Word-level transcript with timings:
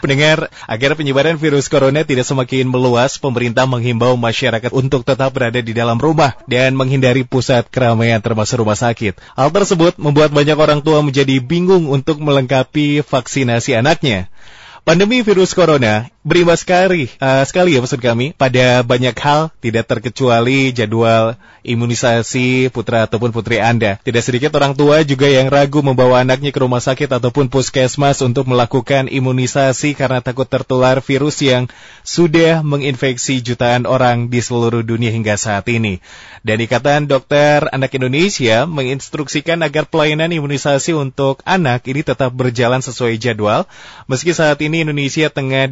Pendengar, 0.00 0.48
agar 0.64 0.96
penyebaran 0.96 1.36
virus 1.36 1.68
corona 1.68 2.00
tidak 2.02 2.24
semakin 2.24 2.66
meluas, 2.72 3.20
pemerintah 3.20 3.68
menghimbau 3.68 4.16
masyarakat 4.16 4.72
untuk 4.72 5.04
tetap 5.04 5.36
berada 5.36 5.60
di 5.60 5.76
dalam 5.76 6.00
rumah 6.00 6.34
dan 6.48 6.72
menghindari 6.72 7.22
pusat 7.22 7.68
keramaian 7.68 8.24
termasuk 8.24 8.64
rumah 8.64 8.76
sakit. 8.76 9.20
Hal 9.36 9.52
tersebut 9.52 10.00
membuat 10.00 10.32
banyak 10.32 10.56
orang 10.56 10.80
tua 10.80 11.04
menjadi 11.04 11.36
bingung 11.44 11.92
untuk 11.92 12.16
melengkapi 12.18 13.04
vaksinasi 13.04 13.76
anaknya. 13.76 14.32
Pandemi 14.80 15.20
virus 15.20 15.52
corona 15.52 16.08
berimbas 16.20 16.60
sekali, 16.60 17.08
uh, 17.16 17.40
sekali 17.48 17.76
ya 17.76 17.80
maksud 17.80 17.96
kami 17.96 18.36
pada 18.36 18.84
banyak 18.84 19.16
hal 19.16 19.48
tidak 19.64 19.88
terkecuali 19.88 20.68
jadwal 20.68 21.40
imunisasi 21.64 22.68
putra 22.72 23.08
ataupun 23.08 23.32
putri 23.32 23.60
Anda. 23.60 24.00
Tidak 24.00 24.20
sedikit 24.20 24.52
orang 24.56 24.76
tua 24.76 25.00
juga 25.04 25.28
yang 25.28 25.48
ragu 25.48 25.80
membawa 25.80 26.24
anaknya 26.24 26.52
ke 26.52 26.60
rumah 26.60 26.80
sakit 26.80 27.08
ataupun 27.08 27.48
puskesmas 27.48 28.20
untuk 28.24 28.48
melakukan 28.48 29.08
imunisasi 29.08 29.96
karena 29.96 30.20
takut 30.24 30.48
tertular 30.48 31.00
virus 31.04 31.40
yang 31.40 31.68
sudah 32.04 32.64
menginfeksi 32.64 33.44
jutaan 33.44 33.84
orang 33.84 34.32
di 34.32 34.40
seluruh 34.40 34.84
dunia 34.84 35.12
hingga 35.12 35.36
saat 35.36 35.68
ini. 35.68 36.00
Dan 36.40 36.56
Ikatan 36.64 37.04
Dokter 37.04 37.68
Anak 37.68 37.92
Indonesia 37.92 38.64
menginstruksikan 38.64 39.60
agar 39.60 39.84
pelayanan 39.84 40.32
imunisasi 40.32 40.96
untuk 40.96 41.44
anak 41.44 41.84
ini 41.84 42.00
tetap 42.00 42.32
berjalan 42.32 42.80
sesuai 42.80 43.20
jadwal 43.20 43.68
meski 44.08 44.32
saat 44.32 44.56
ini 44.64 44.88
Indonesia 44.88 45.28
tengah 45.28 45.68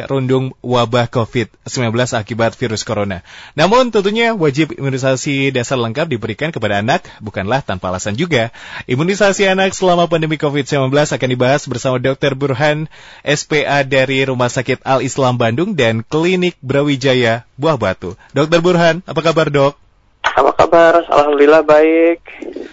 dirundung 0.00 0.56
wabah 0.64 1.12
COVID-19 1.12 1.92
akibat 2.16 2.56
virus 2.56 2.88
corona. 2.88 3.20
Namun 3.52 3.92
tentunya 3.92 4.32
wajib 4.32 4.72
imunisasi 4.72 5.52
dasar 5.52 5.76
lengkap 5.76 6.08
diberikan 6.08 6.48
kepada 6.48 6.80
anak 6.80 7.04
bukanlah 7.20 7.60
tanpa 7.60 7.92
alasan 7.92 8.16
juga. 8.16 8.48
Imunisasi 8.88 9.44
anak 9.44 9.76
selama 9.76 10.08
pandemi 10.08 10.40
COVID-19 10.40 10.88
akan 10.88 11.28
dibahas 11.28 11.68
bersama 11.68 12.00
Dr. 12.00 12.32
Burhan, 12.32 12.88
SPA 13.26 13.84
dari 13.84 14.24
Rumah 14.24 14.48
Sakit 14.48 14.80
Al-Islam 14.86 15.36
Bandung 15.36 15.76
dan 15.76 16.00
Klinik 16.00 16.56
Brawijaya 16.64 17.44
Buah 17.60 17.76
Batu. 17.76 18.16
Dr. 18.32 18.64
Burhan, 18.64 19.04
apa 19.04 19.20
kabar 19.20 19.52
dok? 19.52 19.76
Apa 20.22 20.50
kabar? 20.54 21.02
Alhamdulillah 21.10 21.66
baik. 21.66 22.22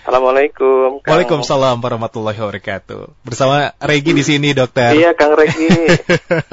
Assalamualaikum. 0.05 1.01
Kang. 1.01 1.09
Waalaikumsalam 1.17 1.81
warahmatullahi 1.81 2.37
wabarakatuh. 2.37 3.25
Bersama 3.25 3.73
Regi 3.81 4.13
di 4.13 4.23
sini, 4.23 4.53
dokter. 4.53 4.93
Iya, 4.93 5.17
Kang 5.17 5.33
Regi. 5.33 5.67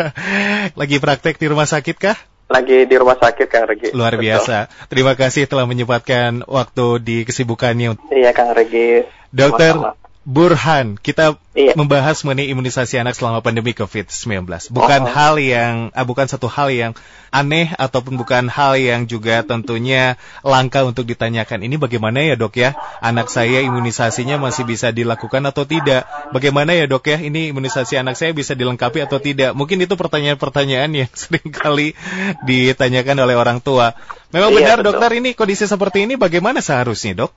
Lagi 0.81 0.97
praktek 0.97 1.37
di 1.37 1.47
rumah 1.47 1.69
sakit 1.69 1.97
kah? 2.01 2.17
Lagi 2.49 2.89
di 2.89 2.97
rumah 2.97 3.19
sakit, 3.21 3.47
Kang 3.47 3.69
Regi. 3.69 3.93
Luar 3.93 4.17
Betul. 4.17 4.25
biasa. 4.29 4.57
Terima 4.89 5.13
kasih 5.15 5.45
telah 5.45 5.69
menyempatkan 5.69 6.47
waktu 6.49 6.87
di 7.05 7.17
kesibukannya. 7.29 8.01
Iya, 8.11 8.31
Kang 8.33 8.57
Regi. 8.57 9.05
Dokter, 9.31 9.77
Burhan, 10.27 10.99
kita 10.99 11.39
iya. 11.55 11.79
membahas 11.79 12.27
mengenai 12.27 12.51
imunisasi 12.51 12.99
anak 12.99 13.15
selama 13.15 13.47
pandemi 13.47 13.71
COVID-19. 13.79 14.43
Bukan 14.75 15.07
oh. 15.07 15.11
hal 15.15 15.39
yang, 15.39 15.95
ah, 15.95 16.03
bukan 16.03 16.27
satu 16.27 16.51
hal 16.51 16.75
yang 16.75 16.99
aneh 17.31 17.71
ataupun 17.79 18.19
bukan 18.19 18.51
hal 18.51 18.75
yang 18.75 19.07
juga 19.07 19.47
tentunya 19.47 20.19
langka 20.43 20.83
untuk 20.83 21.07
ditanyakan. 21.07 21.63
Ini 21.71 21.79
bagaimana 21.79 22.27
ya 22.27 22.35
dok 22.35 22.59
ya? 22.59 22.75
Anak 22.99 23.31
saya 23.31 23.63
imunisasinya 23.63 24.35
masih 24.43 24.67
bisa 24.67 24.91
dilakukan 24.91 25.47
atau 25.47 25.63
tidak? 25.63 26.11
Bagaimana 26.35 26.75
ya 26.75 26.91
dok 26.91 27.07
ya? 27.07 27.23
Ini 27.23 27.55
imunisasi 27.55 27.95
anak 27.95 28.19
saya 28.19 28.35
bisa 28.35 28.59
dilengkapi 28.59 29.07
atau 29.07 29.23
tidak? 29.23 29.55
Mungkin 29.55 29.79
itu 29.79 29.95
pertanyaan-pertanyaan 29.95 30.91
yang 30.91 31.11
sering 31.23 31.55
kali 31.55 31.95
ditanyakan 32.43 33.15
oleh 33.23 33.39
orang 33.39 33.63
tua. 33.63 33.95
Memang 34.35 34.51
iya, 34.51 34.59
benar 34.59 34.79
betul. 34.83 34.87
dokter 34.91 35.11
ini 35.23 35.39
kondisi 35.39 35.71
seperti 35.71 36.03
ini 36.03 36.19
bagaimana 36.19 36.59
seharusnya 36.59 37.15
dok? 37.15 37.31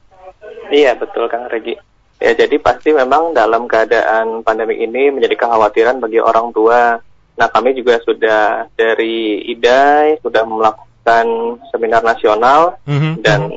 Iya 0.73 0.97
betul 0.97 1.29
Kang 1.29 1.45
Regi. 1.45 1.88
Ya, 2.19 2.35
jadi 2.35 2.59
pasti 2.59 2.91
memang 2.91 3.31
dalam 3.31 3.63
keadaan 3.71 4.43
pandemi 4.43 4.83
ini 4.83 5.07
menjadi 5.07 5.39
kekhawatiran 5.39 6.03
bagi 6.03 6.19
orang 6.19 6.51
tua. 6.51 6.99
Nah, 7.39 7.47
kami 7.47 7.71
juga 7.71 7.95
sudah 8.03 8.67
dari 8.75 9.39
IDAI 9.55 10.19
sudah 10.19 10.43
melakukan 10.43 11.25
seminar 11.71 12.03
nasional 12.03 12.75
mm-hmm. 12.83 13.23
dan 13.23 13.47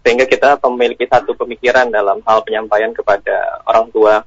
sehingga 0.00 0.24
kita 0.24 0.56
memiliki 0.64 1.04
satu 1.04 1.36
pemikiran 1.36 1.92
dalam 1.92 2.24
hal 2.24 2.40
penyampaian 2.44 2.96
kepada 2.96 3.64
orang 3.68 3.92
tua. 3.92 4.24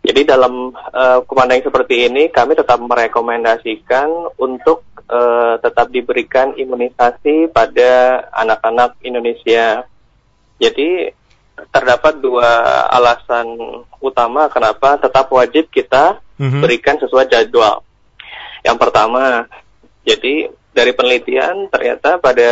Jadi 0.00 0.24
dalam 0.24 0.72
uh, 0.72 1.20
yang 1.24 1.64
seperti 1.64 2.08
ini 2.08 2.32
kami 2.32 2.56
tetap 2.56 2.80
merekomendasikan 2.80 4.08
untuk 4.40 4.84
uh, 5.12 5.60
tetap 5.60 5.92
diberikan 5.92 6.56
imunisasi 6.56 7.52
pada 7.52 8.24
anak-anak 8.32 8.96
Indonesia. 9.04 9.84
Jadi 10.56 11.12
terdapat 11.70 12.18
dua 12.18 12.48
alasan 12.88 13.46
utama 14.00 14.48
kenapa 14.48 14.96
tetap 14.96 15.28
wajib 15.30 15.68
kita 15.68 16.18
mm-hmm. 16.40 16.60
berikan 16.64 16.96
sesuai 16.96 17.28
jadwal. 17.28 17.84
Yang 18.64 18.76
pertama, 18.80 19.48
jadi 20.02 20.52
dari 20.72 20.92
penelitian 20.96 21.68
ternyata 21.68 22.16
pada 22.16 22.50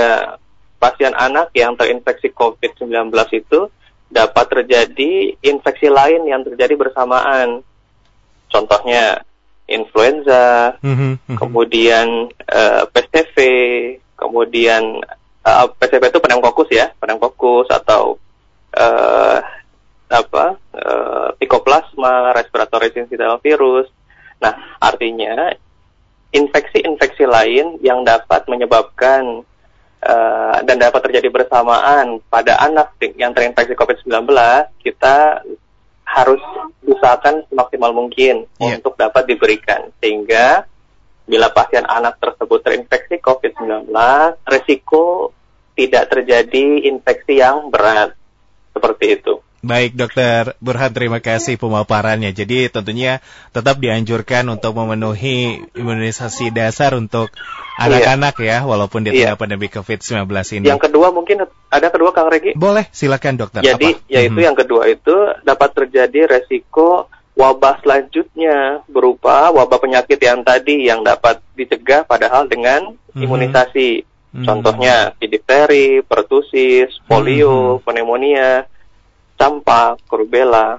pasien 0.79 1.13
anak 1.17 1.51
yang 1.57 1.75
terinfeksi 1.75 2.31
COVID-19 2.33 3.11
itu 3.35 3.69
dapat 4.09 4.47
terjadi 4.49 5.37
infeksi 5.45 5.89
lain 5.93 6.25
yang 6.29 6.45
terjadi 6.45 6.75
bersamaan. 6.77 7.61
Contohnya 8.49 9.21
influenza, 9.69 10.81
mm-hmm. 10.81 11.37
kemudian 11.37 12.33
uh, 12.49 12.57
eh, 12.57 12.85
PCV, 12.89 13.37
kemudian 14.17 15.05
uh, 15.45 15.65
eh, 15.65 15.67
PCV 15.77 16.09
itu 16.09 16.21
pneumokokus 16.25 16.69
ya, 16.73 16.89
pneumokokus 16.97 17.69
atau 17.69 18.17
uh, 18.75 19.39
apa 20.09 20.47
uh, 20.73 21.29
pikoplasma, 21.37 22.33
respiratory 22.33 22.93
syncytial 22.93 23.41
virus. 23.45 23.89
Nah, 24.41 24.55
artinya 24.81 25.53
infeksi-infeksi 26.33 27.25
lain 27.25 27.81
yang 27.81 28.05
dapat 28.05 28.45
menyebabkan 28.49 29.45
uh, 30.05 30.57
dan 30.65 30.77
dapat 30.77 31.01
terjadi 31.09 31.29
bersamaan 31.33 32.21
pada 32.29 32.61
anak 32.61 32.97
yang 33.17 33.33
terinfeksi 33.33 33.73
COVID-19, 33.77 34.29
kita 34.85 35.45
harus 36.09 36.41
usahakan 36.89 37.45
semaksimal 37.53 37.93
mungkin 37.93 38.49
yeah. 38.57 38.81
untuk 38.81 38.97
dapat 38.97 39.29
diberikan 39.29 39.93
sehingga 40.01 40.65
bila 41.29 41.53
pasien 41.53 41.85
anak 41.85 42.17
tersebut 42.17 42.65
terinfeksi 42.65 43.21
COVID-19, 43.21 43.93
resiko 44.49 45.37
tidak 45.77 46.09
terjadi 46.09 46.89
infeksi 46.89 47.45
yang 47.45 47.69
berat 47.69 48.18
seperti 48.79 49.19
itu. 49.19 49.43
Baik 49.59 49.99
dokter 49.99 50.55
Burhan 50.63 50.95
terima 50.95 51.19
kasih 51.19 51.59
pemaparannya. 51.59 52.31
Jadi 52.31 52.71
tentunya 52.71 53.19
tetap 53.51 53.83
dianjurkan 53.83 54.47
untuk 54.55 54.71
memenuhi 54.79 55.67
imunisasi 55.75 56.55
dasar 56.55 56.95
untuk 56.95 57.35
anak-anak 57.75 58.39
iya. 58.39 58.63
ya 58.63 58.67
walaupun 58.71 59.03
di 59.03 59.11
tengah 59.19 59.35
iya. 59.35 59.41
pandemi 59.41 59.67
COVID-19 59.67 60.31
ini. 60.63 60.67
Yang 60.71 60.87
kedua 60.87 61.11
mungkin 61.11 61.43
ada 61.75 61.89
kedua 61.91 62.15
Kang 62.15 62.31
Regi? 62.31 62.55
Boleh 62.55 62.87
silakan 62.95 63.35
dokter. 63.35 63.67
Jadi 63.67 63.99
Apa? 63.99 64.07
yaitu 64.07 64.39
hmm. 64.39 64.47
yang 64.47 64.57
kedua 64.59 64.87
itu 64.87 65.15
dapat 65.43 65.75
terjadi 65.75 66.39
resiko 66.39 67.11
wabah 67.39 67.83
selanjutnya 67.83 68.83
berupa 68.91 69.55
wabah 69.55 69.79
penyakit 69.79 70.19
yang 70.19 70.43
tadi 70.43 70.91
yang 70.91 71.07
dapat 71.07 71.39
dicegah 71.59 72.07
padahal 72.07 72.47
dengan 72.47 72.95
hmm. 72.95 73.23
imunisasi. 73.27 73.91
Hmm. 74.03 74.17
Contohnya 74.29 75.17
difteri, 75.17 76.05
pertusis, 76.05 76.93
polio, 77.09 77.81
hmm. 77.81 77.85
pneumonia, 77.85 78.69
campak, 79.41 80.05
rubella. 80.13 80.77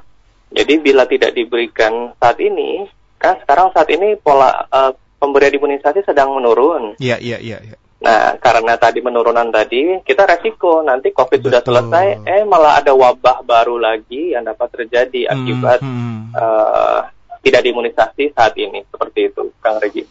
Jadi 0.50 0.74
bila 0.82 1.06
tidak 1.10 1.34
diberikan 1.34 2.14
saat 2.18 2.38
ini, 2.42 2.86
kan 3.18 3.38
sekarang 3.42 3.74
saat 3.74 3.90
ini 3.90 4.18
pola 4.18 4.66
uh, 4.70 4.92
pemberian 5.18 5.54
imunisasi 5.58 6.06
sedang 6.06 6.34
menurun. 6.34 6.98
Iya, 7.02 7.18
iya, 7.18 7.38
iya. 7.42 7.58
Ya. 7.62 7.78
Nah, 8.00 8.40
karena 8.40 8.80
tadi 8.80 9.04
menurunan 9.04 9.52
tadi, 9.52 10.00
kita 10.08 10.24
resiko 10.24 10.80
nanti 10.80 11.12
COVID 11.12 11.44
Betul. 11.44 11.48
sudah 11.52 11.62
selesai, 11.68 12.08
eh 12.24 12.44
malah 12.48 12.80
ada 12.80 12.96
wabah 12.96 13.44
baru 13.44 13.76
lagi 13.76 14.32
yang 14.32 14.48
dapat 14.48 14.72
terjadi 14.72 15.28
hmm, 15.28 15.34
akibat 15.36 15.80
hmm. 15.84 16.18
Uh, 16.30 17.02
tidak 17.44 17.66
diimunisasi 17.68 18.32
saat 18.32 18.56
ini, 18.56 18.86
seperti 18.88 19.34
itu, 19.34 19.52
Kang 19.60 19.84
Regi. 19.84 20.08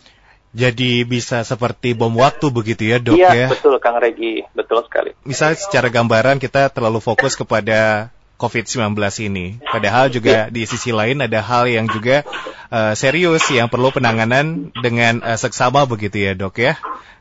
Jadi 0.57 1.05
bisa 1.05 1.45
seperti 1.45 1.93
bom 1.93 2.13
waktu 2.17 2.49
begitu 2.49 2.89
ya 2.89 2.97
dok 2.97 3.21
iya, 3.21 3.31
ya? 3.31 3.37
Iya 3.37 3.49
betul 3.53 3.77
Kang 3.79 4.01
Regi, 4.01 4.43
betul 4.57 4.81
sekali. 4.89 5.13
Misalnya 5.29 5.61
secara 5.61 5.93
gambaran 5.93 6.41
kita 6.41 6.73
terlalu 6.73 7.05
fokus 7.05 7.37
kepada 7.37 8.09
COVID-19 8.39 8.95
ini. 9.29 9.59
Padahal 9.61 10.09
juga 10.09 10.49
iya. 10.49 10.53
di 10.55 10.63
sisi 10.65 10.95
lain 10.95 11.21
ada 11.21 11.43
hal 11.43 11.67
yang 11.67 11.91
juga 11.91 12.23
uh, 12.71 12.95
serius 12.95 13.45
yang 13.51 13.67
perlu 13.67 13.91
penanganan 13.91 14.71
dengan 14.79 15.21
uh, 15.21 15.37
seksama 15.37 15.85
begitu 15.85 16.23
ya 16.23 16.33
dok 16.39 16.57
ya? 16.63 16.79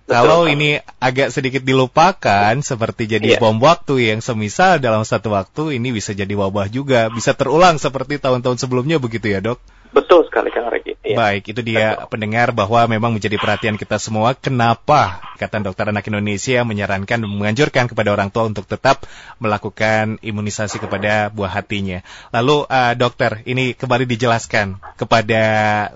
Betul, 0.08 0.14
Kalau 0.24 0.40
kan? 0.48 0.54
ini 0.56 0.70
agak 1.04 1.36
sedikit 1.36 1.68
dilupakan 1.68 2.54
seperti 2.64 3.12
jadi 3.12 3.36
yeah. 3.36 3.42
bom 3.44 3.60
waktu 3.60 4.08
yang 4.08 4.24
semisal 4.24 4.80
dalam 4.80 5.04
satu 5.04 5.36
waktu 5.36 5.76
ini 5.76 5.92
bisa 5.92 6.16
jadi 6.16 6.32
wabah 6.32 6.72
juga, 6.72 7.12
bisa 7.12 7.36
terulang 7.36 7.76
seperti 7.76 8.16
tahun-tahun 8.16 8.56
sebelumnya 8.56 9.04
begitu 9.04 9.28
ya 9.28 9.44
dok? 9.44 9.60
Betul 9.92 10.24
sekali 10.30 10.48
Kang 10.54 10.72
Regi. 10.72 10.96
Ya. 11.08 11.16
Baik, 11.16 11.56
itu 11.56 11.62
dia 11.64 11.96
Betul. 11.96 12.12
pendengar 12.12 12.52
bahwa 12.52 12.84
memang 12.92 13.16
menjadi 13.16 13.40
perhatian 13.40 13.80
kita 13.80 13.96
semua. 13.96 14.36
Kenapa 14.36 15.24
Ikatan 15.40 15.64
Dokter 15.64 15.88
Anak 15.88 16.04
Indonesia 16.12 16.68
menyarankan 16.68 17.24
menganjurkan 17.24 17.88
kepada 17.88 18.12
orang 18.12 18.28
tua 18.28 18.44
untuk 18.44 18.68
tetap 18.68 19.08
melakukan 19.40 20.20
imunisasi 20.20 20.84
kepada 20.84 21.32
buah 21.32 21.64
hatinya. 21.64 22.04
Lalu 22.36 22.68
uh, 22.68 22.94
dokter, 23.00 23.40
ini 23.48 23.72
kembali 23.72 24.04
dijelaskan 24.04 24.84
kepada 25.00 25.44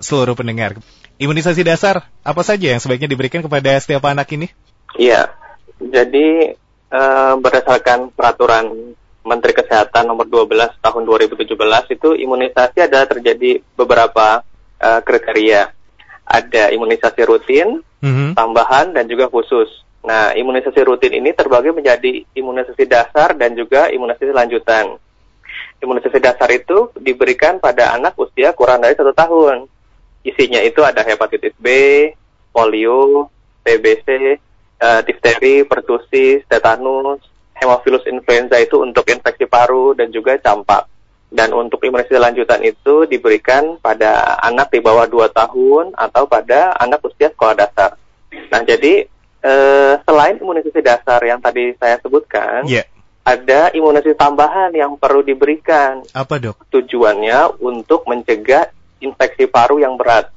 seluruh 0.00 0.32
pendengar. 0.32 0.80
Imunisasi 1.20 1.60
dasar 1.60 2.08
apa 2.24 2.40
saja 2.40 2.72
yang 2.72 2.80
sebaiknya 2.80 3.12
diberikan 3.12 3.44
kepada 3.44 3.76
setiap 3.76 4.08
anak 4.08 4.32
ini? 4.32 4.48
Iya, 4.96 5.28
jadi 5.76 6.56
uh, 6.88 7.36
berdasarkan 7.36 8.16
peraturan 8.16 8.96
Menteri 9.22 9.52
Kesehatan 9.54 10.08
nomor 10.08 10.26
12 10.26 10.82
tahun 10.82 11.02
2017 11.04 11.52
itu 11.94 12.08
imunisasi 12.16 12.78
ada 12.80 13.06
terjadi 13.06 13.62
beberapa 13.76 14.42
uh, 14.82 15.00
kriteria. 15.00 15.70
Ada 16.26 16.74
imunisasi 16.74 17.22
rutin, 17.22 17.78
mm-hmm. 18.02 18.34
tambahan, 18.34 18.90
dan 18.94 19.06
juga 19.06 19.30
khusus. 19.30 19.70
Nah, 20.02 20.34
imunisasi 20.34 20.82
rutin 20.82 21.14
ini 21.14 21.30
terbagi 21.30 21.70
menjadi 21.70 22.26
imunisasi 22.34 22.90
dasar 22.90 23.38
dan 23.38 23.54
juga 23.54 23.86
imunisasi 23.86 24.34
lanjutan. 24.34 24.98
Imunisasi 25.78 26.18
dasar 26.18 26.50
itu 26.50 26.90
diberikan 26.98 27.62
pada 27.62 27.94
anak 27.94 28.18
usia 28.18 28.50
kurang 28.54 28.82
dari 28.82 28.98
satu 28.98 29.14
tahun. 29.14 29.70
Isinya 30.22 30.62
itu 30.62 30.82
ada 30.82 31.02
hepatitis 31.02 31.54
B, 31.58 31.66
polio, 32.50 33.30
TBC, 33.62 34.38
uh, 34.82 35.00
difteri, 35.06 35.66
pertusis, 35.66 36.42
tetanus, 36.50 37.22
hemophilus 37.58 38.06
influenza 38.10 38.58
itu 38.58 38.82
untuk 38.82 39.06
infeksi 39.06 39.46
paru 39.46 39.94
dan 39.94 40.10
juga 40.10 40.34
campak. 40.38 40.90
Dan 41.32 41.56
untuk 41.56 41.80
imunisasi 41.80 42.20
lanjutan 42.20 42.60
itu 42.60 43.08
diberikan 43.08 43.80
pada 43.80 44.36
anak 44.44 44.68
di 44.68 44.84
bawah 44.84 45.08
2 45.08 45.32
tahun 45.32 45.96
atau 45.96 46.28
pada 46.28 46.76
anak 46.76 47.00
usia 47.08 47.32
sekolah 47.32 47.56
dasar. 47.56 47.96
Nah, 48.52 48.60
jadi 48.60 49.08
eh, 49.40 49.94
selain 50.04 50.36
imunisasi 50.36 50.80
dasar 50.84 51.24
yang 51.24 51.40
tadi 51.40 51.72
saya 51.80 51.96
sebutkan, 52.04 52.68
yeah. 52.68 52.84
ada 53.24 53.72
imunisasi 53.72 54.12
tambahan 54.12 54.76
yang 54.76 55.00
perlu 55.00 55.24
diberikan. 55.24 56.04
Apa 56.12 56.36
dok? 56.36 56.68
Tujuannya 56.68 57.64
untuk 57.64 58.04
mencegah 58.04 58.68
infeksi 59.00 59.48
paru 59.48 59.80
yang 59.80 59.96
berat. 59.96 60.28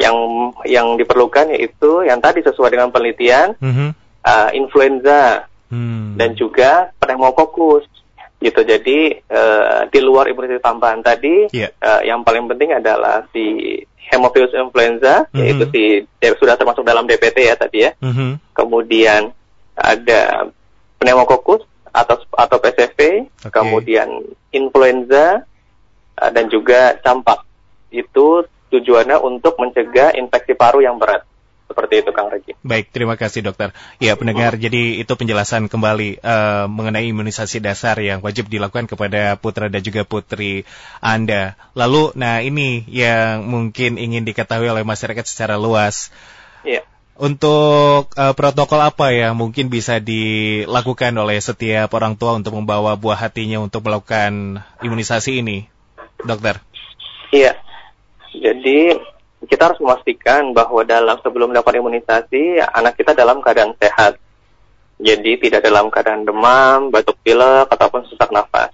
Yang 0.00 0.16
yang 0.64 0.96
diperlukan 0.96 1.52
yaitu 1.52 2.08
yang 2.08 2.20
tadi 2.20 2.40
sesuai 2.40 2.72
dengan 2.72 2.88
penelitian, 2.88 3.52
mm 3.60 3.72
-hmm. 3.72 3.88
uh, 4.24 4.48
influenza 4.56 5.44
hmm. 5.74 6.14
dan 6.16 6.30
juga 6.38 6.94
pneumokokus 7.02 7.84
gitu. 8.44 8.60
Jadi 8.60 9.24
uh, 9.32 9.88
di 9.88 10.00
luar 10.04 10.28
imunisasi 10.28 10.60
tambahan 10.60 11.00
tadi, 11.00 11.48
yeah. 11.56 11.72
Iya. 11.72 11.88
uh, 11.88 12.00
yang 12.04 12.20
paling 12.20 12.44
penting 12.52 12.76
adalah 12.76 13.24
si 13.32 13.80
hemophilus 14.12 14.52
influenza, 14.52 15.24
mm-hmm. 15.32 15.40
yaitu 15.40 15.64
si 15.72 15.82
ya, 16.20 16.36
sudah 16.36 16.60
termasuk 16.60 16.84
dalam 16.84 17.08
DPT 17.08 17.48
ya 17.48 17.56
tadi 17.56 17.88
ya. 17.88 17.90
Mm-hmm. 18.04 18.30
Kemudian 18.52 19.32
ada 19.74 20.52
pneumokokus 21.00 21.64
atau 21.88 22.20
atau 22.36 22.58
PCV, 22.60 22.98
okay. 23.40 23.48
kemudian 23.48 24.08
influenza 24.52 25.48
uh, 26.20 26.30
dan 26.30 26.52
juga 26.52 27.00
campak. 27.00 27.40
Itu 27.88 28.44
tujuannya 28.68 29.16
untuk 29.22 29.56
mencegah 29.56 30.12
infeksi 30.18 30.52
paru 30.52 30.84
yang 30.84 31.00
berat. 31.00 31.24
Seperti 31.64 32.04
itu 32.04 32.10
Kang 32.12 32.28
Regi. 32.28 32.52
Baik, 32.60 32.92
terima 32.92 33.16
kasih 33.16 33.40
dokter. 33.40 33.72
Ya 33.96 34.14
pendengar, 34.20 34.52
jadi 34.60 35.00
itu 35.00 35.12
penjelasan 35.16 35.72
kembali 35.72 36.20
uh, 36.20 36.68
mengenai 36.68 37.08
imunisasi 37.08 37.64
dasar 37.64 37.96
yang 38.04 38.20
wajib 38.20 38.52
dilakukan 38.52 38.84
kepada 38.84 39.40
putra 39.40 39.72
dan 39.72 39.80
juga 39.80 40.04
putri 40.04 40.68
Anda. 41.00 41.56
Lalu, 41.72 42.12
nah 42.20 42.44
ini 42.44 42.84
yang 42.88 43.48
mungkin 43.48 43.96
ingin 43.96 44.28
diketahui 44.28 44.68
oleh 44.68 44.84
masyarakat 44.84 45.24
secara 45.24 45.56
luas. 45.56 46.12
Iya. 46.68 46.84
Untuk 47.16 48.12
uh, 48.12 48.34
protokol 48.36 48.84
apa 48.84 49.14
yang 49.14 49.38
mungkin 49.38 49.70
bisa 49.72 50.02
dilakukan 50.02 51.16
oleh 51.16 51.40
setiap 51.40 51.88
orang 51.96 52.18
tua 52.18 52.36
untuk 52.36 52.58
membawa 52.58 52.92
buah 52.98 53.16
hatinya 53.16 53.62
untuk 53.62 53.86
melakukan 53.86 54.60
imunisasi 54.84 55.40
ini, 55.40 55.70
dokter? 56.26 56.60
Iya, 57.32 57.56
jadi 58.34 58.98
kita 59.46 59.72
harus 59.72 59.80
memastikan 59.80 60.52
bahwa 60.52 60.82
dalam 60.84 61.16
sebelum 61.20 61.50
melakukan 61.50 61.80
imunisasi 61.80 62.60
anak 62.60 62.98
kita 62.98 63.16
dalam 63.16 63.40
keadaan 63.40 63.74
sehat. 63.78 64.18
Jadi 64.98 65.36
tidak 65.42 65.66
dalam 65.66 65.90
keadaan 65.90 66.22
demam, 66.22 66.88
batuk 66.94 67.18
pilek 67.26 67.66
ataupun 67.66 68.06
sesak 68.06 68.30
nafas. 68.30 68.70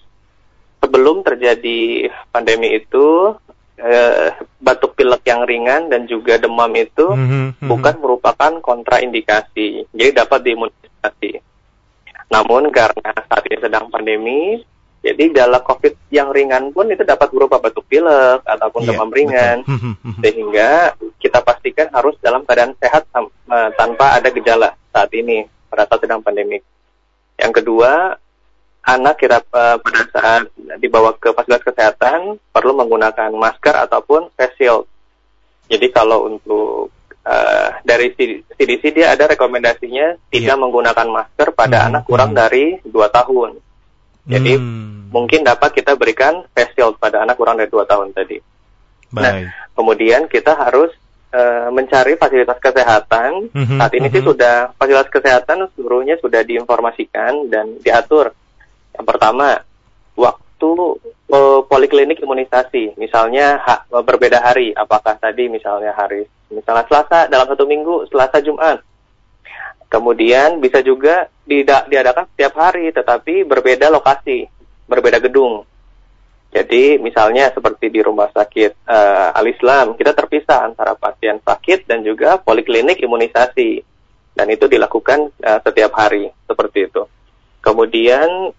Sebelum 0.85 1.25
terjadi 1.25 2.09
pandemi 2.29 2.77
itu 2.77 3.35
eh, 3.81 4.37
batuk 4.61 4.97
pilek 4.97 5.25
yang 5.25 5.49
ringan 5.49 5.89
dan 5.89 6.05
juga 6.05 6.37
demam 6.37 6.71
itu 6.77 7.09
mm 7.09 7.27
-hmm, 7.27 7.69
bukan 7.69 7.95
merupakan 8.01 8.53
kontraindikasi. 8.61 9.89
Jadi 9.97 10.11
dapat 10.13 10.41
diimunisasi. 10.45 11.33
Namun 12.31 12.71
karena 12.71 13.11
saat 13.27 13.43
ini 13.49 13.59
sedang 13.59 13.91
pandemi, 13.91 14.61
jadi 15.01 15.33
dalam 15.33 15.65
COVID 15.65 16.13
yang 16.13 16.29
ringan 16.29 16.77
pun 16.77 16.93
itu 16.93 17.01
dapat 17.01 17.33
berupa 17.33 17.57
batuk 17.57 17.89
pilek 17.89 18.45
ataupun 18.45 18.85
yeah, 18.85 18.89
demam 18.93 19.11
ringan, 19.11 19.59
sehingga 20.21 20.93
kita 21.17 21.41
pastikan 21.41 21.89
harus 21.97 22.21
dalam 22.21 22.45
keadaan 22.45 22.77
sehat 22.77 23.09
tanpa 23.81 24.21
ada 24.21 24.29
gejala 24.29 24.77
saat 24.93 25.09
ini 25.17 25.49
pada 25.73 25.89
saat 25.89 26.05
sedang 26.05 26.21
pandemi. 26.21 26.61
Yang 27.41 27.65
kedua, 27.65 28.21
anak 28.85 29.17
kita 29.21 29.41
uh, 29.53 29.81
pada 29.81 30.03
saat 30.13 30.43
dibawa 30.77 31.17
ke 31.17 31.33
fasilitas 31.33 31.65
kesehatan 31.65 32.37
perlu 32.53 32.77
menggunakan 32.77 33.33
masker 33.33 33.89
ataupun 33.89 34.29
face 34.37 34.57
shield. 34.61 34.85
Jadi 35.71 35.87
kalau 35.95 36.29
untuk 36.29 36.93
uh, 37.25 37.69
dari 37.87 38.13
CDC 38.59 38.83
dia 38.93 39.15
ada 39.15 39.31
rekomendasinya 39.31 40.19
tidak 40.29 40.57
yeah. 40.57 40.61
menggunakan 40.61 41.09
masker 41.09 41.55
pada 41.55 41.85
hmm, 41.85 41.89
anak 41.89 42.03
kurang 42.05 42.37
hmm. 42.37 42.41
dari 42.41 42.65
2 42.85 42.91
tahun. 42.91 43.51
Jadi 44.29 44.53
hmm. 44.57 45.13
mungkin 45.13 45.41
dapat 45.45 45.73
kita 45.73 45.97
berikan 45.97 46.45
face 46.53 46.77
shield 46.77 47.01
pada 47.01 47.25
anak 47.25 47.41
kurang 47.41 47.57
dari 47.57 47.69
2 47.73 47.85
tahun 47.89 48.13
tadi. 48.13 48.39
Nah, 49.17 49.23
Baik. 49.23 49.33
Nah, 49.49 49.51
kemudian 49.75 50.23
kita 50.31 50.53
harus 50.55 50.93
uh, 51.35 51.69
mencari 51.75 52.15
fasilitas 52.15 52.59
kesehatan. 52.63 53.51
Mm-hmm, 53.51 53.79
Saat 53.79 53.93
ini 53.97 54.07
mm-hmm. 54.07 54.15
sih 54.15 54.23
sudah 54.23 54.57
fasilitas 54.79 55.11
kesehatan 55.11 55.59
seluruhnya 55.75 56.15
sudah 56.23 56.43
diinformasikan 56.47 57.51
dan 57.51 57.79
diatur. 57.83 58.31
Yang 58.95 59.07
pertama, 59.07 59.63
waktu 60.15 60.71
uh, 61.31 61.61
poliklinik 61.67 62.23
imunisasi, 62.23 62.99
misalnya 63.01 63.59
ha, 63.63 63.87
berbeda 63.89 64.43
hari, 64.43 64.75
apakah 64.75 65.17
tadi 65.19 65.49
misalnya 65.49 65.95
hari 65.95 66.27
misalnya 66.51 66.85
Selasa 66.91 67.31
dalam 67.31 67.47
satu 67.47 67.65
minggu, 67.65 68.11
Selasa 68.11 68.43
Jumat. 68.43 68.83
Kemudian 69.91 70.63
bisa 70.63 70.79
juga 70.87 71.27
diadakan 71.91 72.31
setiap 72.31 72.55
hari, 72.63 72.95
tetapi 72.95 73.43
berbeda 73.43 73.91
lokasi, 73.91 74.47
berbeda 74.87 75.19
gedung. 75.19 75.67
Jadi 76.55 76.99
misalnya 77.03 77.51
seperti 77.51 77.91
di 77.91 77.99
rumah 77.99 78.31
sakit 78.31 78.87
uh, 78.87 79.35
Al 79.35 79.47
Islam, 79.51 79.99
kita 79.99 80.15
terpisah 80.15 80.67
antara 80.67 80.95
pasien 80.95 81.43
sakit 81.43 81.91
dan 81.91 82.07
juga 82.07 82.39
poliklinik 82.39 83.03
imunisasi, 83.03 83.83
dan 84.35 84.47
itu 84.51 84.71
dilakukan 84.71 85.31
uh, 85.43 85.59
setiap 85.63 85.91
hari 85.99 86.31
seperti 86.47 86.87
itu. 86.87 87.03
Kemudian 87.59 88.55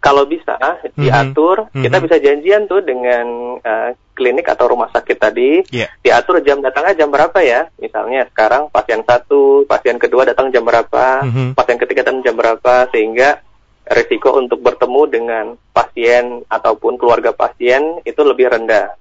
kalau 0.00 0.28
bisa 0.28 0.54
mm-hmm. 0.56 0.94
diatur, 0.94 1.66
mm-hmm. 1.66 1.82
kita 1.82 1.96
bisa 1.98 2.16
janjian 2.22 2.62
tuh 2.70 2.80
dengan 2.84 3.26
uh, 3.60 3.90
klinik 4.16 4.46
atau 4.48 4.70
rumah 4.70 4.88
sakit 4.92 5.16
tadi, 5.18 5.60
yeah. 5.74 5.90
diatur 6.00 6.40
jam 6.40 6.62
datangnya 6.62 7.04
jam 7.04 7.10
berapa 7.10 7.36
ya? 7.42 7.68
Misalnya 7.82 8.24
sekarang 8.30 8.70
pasien 8.70 9.02
satu, 9.02 9.66
pasien 9.66 9.98
kedua 9.98 10.24
datang 10.24 10.54
jam 10.54 10.62
berapa, 10.62 11.26
mm-hmm. 11.26 11.48
pasien 11.58 11.78
ketiga 11.80 12.06
datang 12.06 12.22
jam 12.22 12.38
berapa, 12.38 12.88
sehingga 12.94 13.42
risiko 13.86 14.34
untuk 14.34 14.62
bertemu 14.62 15.02
dengan 15.06 15.44
pasien 15.70 16.42
ataupun 16.50 16.98
keluarga 16.98 17.30
pasien 17.30 18.02
itu 18.02 18.18
lebih 18.26 18.50
rendah. 18.50 18.98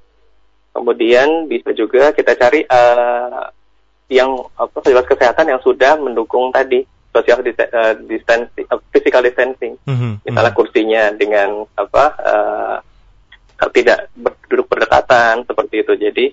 Kemudian 0.76 1.48
bisa 1.48 1.72
juga 1.72 2.12
kita 2.12 2.36
cari 2.36 2.68
uh, 2.68 3.50
yang 4.12 4.38
apa 4.54 4.70
fasilitas 4.70 5.10
kesehatan 5.10 5.50
yang 5.50 5.62
sudah 5.66 5.98
mendukung 5.98 6.54
tadi 6.54 6.86
social 7.16 7.40
uh, 7.40 7.96
distancing, 8.04 8.68
uh, 8.68 8.82
physical 8.92 9.24
distancing. 9.24 9.80
Mm-hmm. 9.88 10.28
Misalnya 10.28 10.52
mm-hmm. 10.52 10.60
kursinya 10.60 11.04
dengan 11.16 11.64
apa 11.80 12.06
uh, 12.20 12.78
tidak 13.72 14.12
duduk 14.52 14.68
berdekatan 14.68 15.48
seperti 15.48 15.88
itu. 15.88 15.94
Jadi 15.96 16.26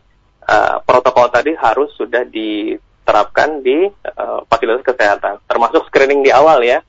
uh, 0.51 0.83
protokol 0.83 1.31
tadi 1.31 1.55
harus 1.55 1.95
sudah 1.95 2.27
diterapkan 2.27 3.63
di 3.63 3.87
uh, 4.19 4.43
fasilitas 4.51 4.83
kesehatan, 4.83 5.39
termasuk 5.47 5.87
screening 5.87 6.27
di 6.27 6.35
awal 6.35 6.59
ya, 6.67 6.83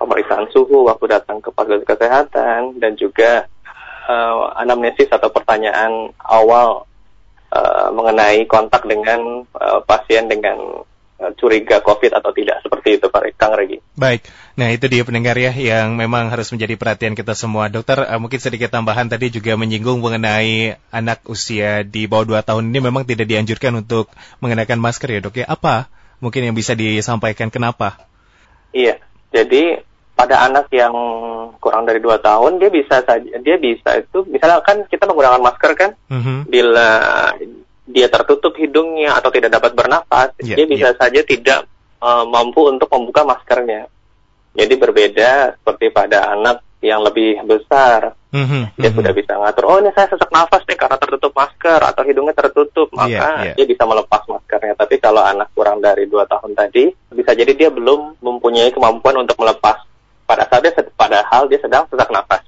pemeriksaan 0.00 0.48
suhu 0.50 0.88
waktu 0.88 1.12
datang 1.12 1.44
ke 1.44 1.52
fasilitas 1.52 1.84
kesehatan 1.84 2.80
dan 2.80 2.96
juga 2.96 3.44
uh, 4.08 4.56
anamnesis 4.56 5.12
atau 5.12 5.28
pertanyaan 5.28 6.10
awal 6.24 6.88
uh, 7.52 7.88
mengenai 7.92 8.48
kontak 8.48 8.82
dengan 8.88 9.44
uh, 9.56 9.80
pasien 9.84 10.26
dengan 10.26 10.82
curiga 11.38 11.78
COVID 11.78 12.12
atau 12.18 12.34
tidak 12.34 12.58
seperti 12.66 12.98
itu 12.98 13.06
Pak 13.06 13.22
Kang 13.38 13.54
Regi. 13.54 13.78
Baik, 13.94 14.26
nah 14.58 14.68
itu 14.74 14.90
dia 14.90 15.06
pendengar 15.06 15.38
ya 15.38 15.54
yang 15.54 15.94
memang 15.94 16.28
harus 16.28 16.50
menjadi 16.50 16.74
perhatian 16.74 17.14
kita 17.14 17.38
semua. 17.38 17.70
Dokter 17.70 18.02
uh, 18.02 18.18
mungkin 18.18 18.42
sedikit 18.42 18.74
tambahan 18.74 19.06
tadi 19.06 19.30
juga 19.30 19.54
menyinggung 19.54 20.02
mengenai 20.02 20.74
anak 20.90 21.22
usia 21.30 21.86
di 21.86 22.10
bawah 22.10 22.40
2 22.42 22.48
tahun 22.48 22.64
ini 22.74 22.78
memang 22.82 23.06
tidak 23.06 23.30
dianjurkan 23.30 23.86
untuk 23.86 24.10
mengenakan 24.42 24.82
masker 24.82 25.08
ya 25.14 25.20
dok 25.22 25.38
ya. 25.38 25.46
Apa 25.46 25.86
mungkin 26.18 26.42
yang 26.50 26.56
bisa 26.58 26.74
disampaikan 26.74 27.50
kenapa? 27.50 28.08
Iya, 28.74 28.98
jadi 29.30 29.84
pada 30.12 30.44
anak 30.46 30.70
yang 30.70 30.94
kurang 31.58 31.88
dari 31.88 31.98
dua 31.98 32.20
tahun 32.20 32.60
dia 32.60 32.68
bisa 32.68 33.00
saja 33.02 33.32
dia 33.42 33.56
bisa 33.56 33.98
itu 33.98 34.22
misalnya 34.28 34.60
kan 34.62 34.84
kita 34.86 35.08
menggunakan 35.08 35.40
masker 35.40 35.72
kan 35.74 35.90
mm-hmm. 36.06 36.38
bila 36.46 36.90
dia 37.86 38.06
tertutup 38.06 38.54
hidungnya 38.54 39.18
atau 39.18 39.34
tidak 39.34 39.58
dapat 39.58 39.74
bernapas 39.74 40.30
yeah, 40.38 40.54
dia 40.54 40.66
bisa 40.70 40.94
yeah. 40.94 40.98
saja 40.98 41.20
tidak 41.26 41.66
uh, 41.98 42.22
mampu 42.22 42.62
untuk 42.70 42.86
membuka 42.94 43.26
maskernya 43.26 43.90
jadi 44.54 44.74
berbeda 44.78 45.30
seperti 45.58 45.90
pada 45.90 46.30
anak 46.30 46.62
yang 46.82 47.02
lebih 47.02 47.42
besar 47.46 48.14
mm-hmm. 48.30 48.74
dia 48.74 48.90
mm-hmm. 48.90 48.96
sudah 48.98 49.12
bisa 49.14 49.32
ngatur 49.38 49.64
oh 49.66 49.78
ini 49.82 49.90
saya 49.94 50.10
sesak 50.10 50.30
nafas 50.30 50.62
nih 50.66 50.78
karena 50.78 50.98
tertutup 50.98 51.32
masker 51.34 51.80
atau 51.82 52.02
hidungnya 52.06 52.34
tertutup 52.34 52.88
iya, 52.90 52.98
maka 52.98 53.10
yeah, 53.10 53.30
yeah. 53.50 53.54
dia 53.58 53.66
bisa 53.66 53.82
melepas 53.86 54.22
maskernya 54.30 54.74
tapi 54.78 54.94
kalau 55.02 55.22
anak 55.22 55.50
kurang 55.54 55.78
dari 55.82 56.06
dua 56.06 56.26
tahun 56.30 56.54
tadi 56.54 56.90
bisa 57.14 57.34
jadi 57.34 57.52
dia 57.54 57.70
belum 57.70 58.22
mempunyai 58.22 58.70
kemampuan 58.70 59.22
untuk 59.22 59.38
melepas 59.42 59.82
pada 60.26 60.46
saat 60.46 60.62
dia 60.62 60.74
padahal 60.94 61.50
dia 61.50 61.58
sedang 61.58 61.86
sesak 61.90 62.10
nafas 62.14 62.42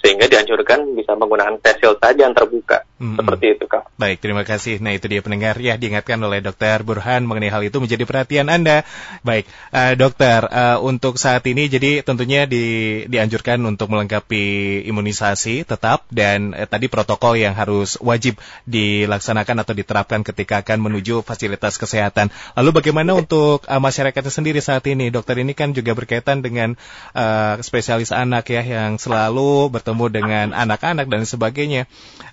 sehingga 0.00 0.24
dianjurkan 0.28 0.96
bisa 0.96 1.12
menggunakan 1.16 1.60
face 1.60 1.84
shield 1.84 2.00
saja 2.00 2.24
yang 2.24 2.32
terbuka 2.32 2.80
hmm. 3.00 3.16
seperti 3.16 3.46
itu 3.56 3.64
kak. 3.66 3.88
Baik 3.96 4.20
terima 4.20 4.44
kasih. 4.44 4.78
Nah 4.78 4.92
itu 4.92 5.08
dia 5.08 5.24
pendengar 5.24 5.56
ya 5.56 5.80
diingatkan 5.80 6.20
oleh 6.20 6.44
Dokter 6.44 6.84
Burhan 6.84 7.24
mengenai 7.24 7.48
hal 7.48 7.64
itu 7.64 7.80
menjadi 7.80 8.04
perhatian 8.04 8.52
anda. 8.52 8.84
Baik 9.24 9.48
uh, 9.72 9.96
dokter 9.96 10.44
uh, 10.46 10.78
untuk 10.84 11.16
saat 11.16 11.42
ini 11.48 11.66
jadi 11.66 12.04
tentunya 12.04 12.44
di, 12.44 13.04
dianjurkan 13.08 13.58
untuk 13.64 13.88
melengkapi 13.88 14.84
imunisasi 14.86 15.64
tetap 15.64 16.04
dan 16.12 16.52
uh, 16.52 16.68
tadi 16.68 16.92
protokol 16.92 17.40
yang 17.40 17.56
harus 17.56 17.96
wajib 18.04 18.36
dilaksanakan 18.68 19.64
atau 19.64 19.72
diterapkan 19.72 20.20
ketika 20.20 20.60
akan 20.60 20.78
menuju 20.84 21.24
fasilitas 21.24 21.80
kesehatan. 21.80 22.28
Lalu 22.54 22.84
bagaimana 22.84 23.16
untuk 23.16 23.64
uh, 23.64 23.80
masyarakatnya 23.80 24.32
sendiri 24.32 24.60
saat 24.60 24.84
ini 24.86 25.08
dokter 25.08 25.40
ini 25.40 25.56
kan 25.56 25.72
juga 25.72 25.96
berkaitan 25.96 26.44
dengan 26.44 26.76
uh, 27.16 27.56
spesialis 27.64 28.12
anak 28.12 28.52
ya 28.52 28.60
yang 28.60 29.00
selalu 29.00 29.72
bertemu 29.72 30.04
dengan 30.12 30.46
anak-anak 30.52 31.06
dan 31.08 31.24
sebagainya. 31.24 31.88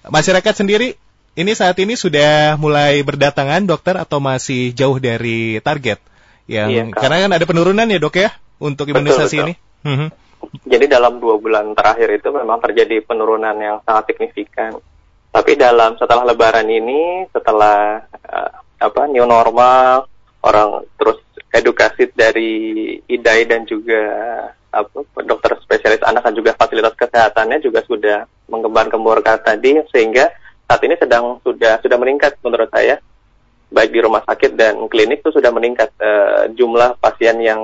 Masyarakat 0.08 0.57
sendiri 0.58 0.98
ini 1.38 1.52
saat 1.54 1.78
ini 1.78 1.94
sudah 1.94 2.58
mulai 2.58 3.06
berdatangan 3.06 3.70
dokter 3.70 3.94
atau 3.94 4.18
masih 4.18 4.74
jauh 4.74 4.98
dari 4.98 5.62
target? 5.62 6.02
Yang 6.50 6.70
iya, 6.74 6.84
karena 6.90 7.18
kan 7.28 7.32
ada 7.38 7.46
penurunan 7.46 7.86
ya 7.86 8.00
dok 8.02 8.18
ya 8.18 8.34
untuk 8.58 8.90
imunisasi 8.90 9.38
betul, 9.38 9.54
betul. 9.54 9.54
ini. 9.54 9.54
Mhm. 9.86 10.08
Jadi 10.66 10.86
dalam 10.90 11.22
dua 11.22 11.36
bulan 11.38 11.78
terakhir 11.78 12.10
itu 12.18 12.30
memang 12.34 12.58
terjadi 12.64 13.06
penurunan 13.06 13.54
yang 13.58 13.78
sangat 13.86 14.16
signifikan. 14.16 14.82
Tapi 15.30 15.54
dalam 15.54 15.94
setelah 16.02 16.26
Lebaran 16.26 16.66
ini, 16.66 17.30
setelah 17.30 18.02
uh, 18.26 18.52
apa 18.82 19.02
new 19.06 19.28
normal, 19.28 20.10
orang 20.42 20.88
terus 20.98 21.22
edukasi 21.54 22.10
dari 22.14 22.54
IDAI 23.06 23.46
dan 23.46 23.66
juga 23.70 24.02
apa, 24.72 25.06
dokter 25.26 25.58
spesialis 25.62 26.02
anak 26.06 26.26
dan 26.26 26.36
juga 26.38 26.52
fasilitas 26.58 26.96
kesehatannya 26.96 27.60
juga 27.62 27.82
sudah 27.86 28.26
menggembar-gemborkan 28.48 29.42
tadi 29.44 29.82
sehingga 29.92 30.32
saat 30.68 30.82
ini 30.84 30.96
sedang 31.00 31.40
sudah 31.42 31.80
sudah 31.80 31.98
meningkat 31.98 32.36
menurut 32.44 32.68
saya 32.68 33.00
baik 33.72 33.92
di 33.92 34.00
rumah 34.00 34.24
sakit 34.24 34.56
dan 34.56 34.76
klinik 34.88 35.24
itu 35.24 35.32
sudah 35.32 35.52
meningkat 35.52 35.92
uh, 36.00 36.52
jumlah 36.56 37.00
pasien 37.00 37.40
yang 37.44 37.60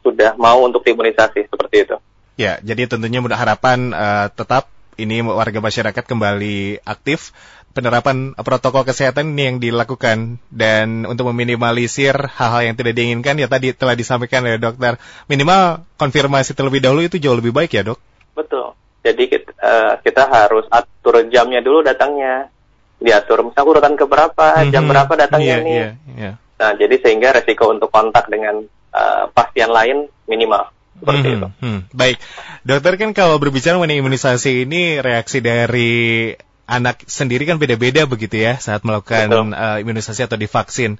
sudah 0.00 0.36
mau 0.38 0.64
untuk 0.64 0.84
imunisasi 0.86 1.48
seperti 1.48 1.76
itu. 1.88 1.96
Ya, 2.36 2.60
jadi 2.60 2.84
tentunya 2.88 3.20
mudah 3.24 3.36
harapan 3.36 3.92
uh, 3.96 4.28
tetap 4.32 4.68
ini 4.96 5.20
warga 5.24 5.60
masyarakat 5.60 6.04
kembali 6.04 6.84
aktif 6.84 7.32
penerapan 7.76 8.32
protokol 8.40 8.88
kesehatan 8.88 9.36
ini 9.36 9.42
yang 9.44 9.56
dilakukan 9.60 10.40
dan 10.48 11.04
untuk 11.04 11.28
meminimalisir 11.28 12.16
hal-hal 12.16 12.72
yang 12.72 12.76
tidak 12.80 12.96
diinginkan 12.96 13.36
ya 13.36 13.52
tadi 13.52 13.76
telah 13.76 13.92
disampaikan 13.92 14.48
oleh 14.48 14.56
dokter 14.56 14.96
minimal 15.28 15.84
konfirmasi 16.00 16.56
terlebih 16.56 16.80
dahulu 16.80 17.04
itu 17.04 17.20
jauh 17.20 17.36
lebih 17.36 17.52
baik 17.52 17.76
ya 17.76 17.84
dok. 17.84 18.00
Betul. 18.32 18.72
Jadi 19.06 19.22
kita, 19.30 19.50
uh, 19.62 19.94
kita 20.02 20.22
harus 20.26 20.66
atur 20.66 21.22
jamnya 21.30 21.62
dulu 21.62 21.86
datangnya 21.86 22.50
diatur 22.96 23.44
misalnya 23.46 23.70
urutan 23.76 23.94
keberapa 23.94 24.46
mm 24.56 24.62
-hmm. 24.66 24.72
jam 24.72 24.84
berapa 24.88 25.12
datangnya 25.14 25.56
yeah, 25.62 25.66
nih. 25.66 25.76
Yeah, 25.76 25.92
yeah. 26.16 26.34
Nah 26.56 26.70
jadi 26.74 26.94
sehingga 26.98 27.36
resiko 27.36 27.70
untuk 27.70 27.92
kontak 27.92 28.26
dengan 28.26 28.66
uh, 28.96 29.24
pasien 29.30 29.70
lain 29.70 30.08
minimal 30.26 30.72
seperti 30.96 31.28
hmm, 31.28 31.36
itu. 31.36 31.48
Hmm. 31.60 31.80
Baik, 31.92 32.16
dokter 32.64 32.92
kan 32.96 33.10
kalau 33.12 33.36
berbicara 33.36 33.76
mengenai 33.76 34.00
imunisasi 34.00 34.64
ini 34.64 34.98
reaksi 35.04 35.44
dari 35.44 36.32
anak 36.66 37.06
sendiri 37.06 37.46
kan 37.46 37.62
beda-beda 37.62 38.08
begitu 38.10 38.42
ya 38.42 38.58
saat 38.58 38.82
melakukan 38.82 39.54
uh, 39.54 39.76
imunisasi 39.78 40.24
atau 40.26 40.40
divaksin. 40.40 40.98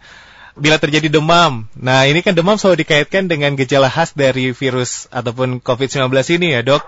Bila 0.56 0.80
terjadi 0.80 1.12
demam, 1.12 1.68
nah 1.76 2.08
ini 2.08 2.24
kan 2.24 2.32
demam 2.32 2.56
selalu 2.56 2.80
dikaitkan 2.80 3.28
dengan 3.28 3.52
gejala 3.60 3.92
khas 3.92 4.16
dari 4.16 4.56
virus 4.56 5.04
ataupun 5.12 5.60
COVID-19 5.60 6.08
ini 6.40 6.56
ya 6.56 6.64
dok. 6.64 6.80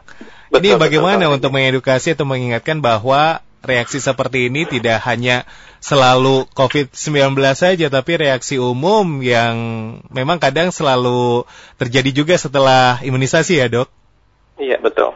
Betul, 0.49 0.57
ini 0.65 0.69
bagaimana 0.81 1.29
betul, 1.29 1.37
untuk 1.37 1.51
mengedukasi 1.53 2.17
atau 2.17 2.25
mengingatkan 2.25 2.81
bahwa 2.81 3.45
reaksi 3.61 4.01
seperti 4.01 4.49
ini 4.49 4.65
tidak 4.65 5.05
hanya 5.05 5.45
selalu 5.85 6.49
COVID-19 6.57 7.37
saja, 7.53 7.87
tapi 7.93 8.17
reaksi 8.17 8.57
umum 8.57 9.21
yang 9.21 9.55
memang 10.09 10.41
kadang 10.41 10.73
selalu 10.73 11.45
terjadi 11.77 12.11
juga 12.25 12.35
setelah 12.41 13.05
imunisasi 13.05 13.61
ya 13.61 13.69
dok? 13.69 13.93
Iya 14.57 14.81
betul. 14.81 15.13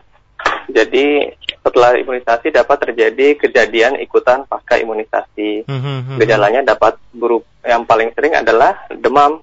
Jadi 0.71 1.31
setelah 1.63 1.95
imunisasi 1.95 2.51
dapat 2.51 2.91
terjadi 2.91 3.39
kejadian 3.39 4.03
ikutan 4.03 4.43
pasca 4.51 4.77
imunisasi. 4.83 5.63
Mm-hmm. 5.65 6.19
Gejalanya 6.19 6.75
dapat 6.75 6.99
berupa 7.15 7.47
yang 7.63 7.87
paling 7.87 8.11
sering 8.19 8.35
adalah 8.35 8.75
demam. 8.91 9.39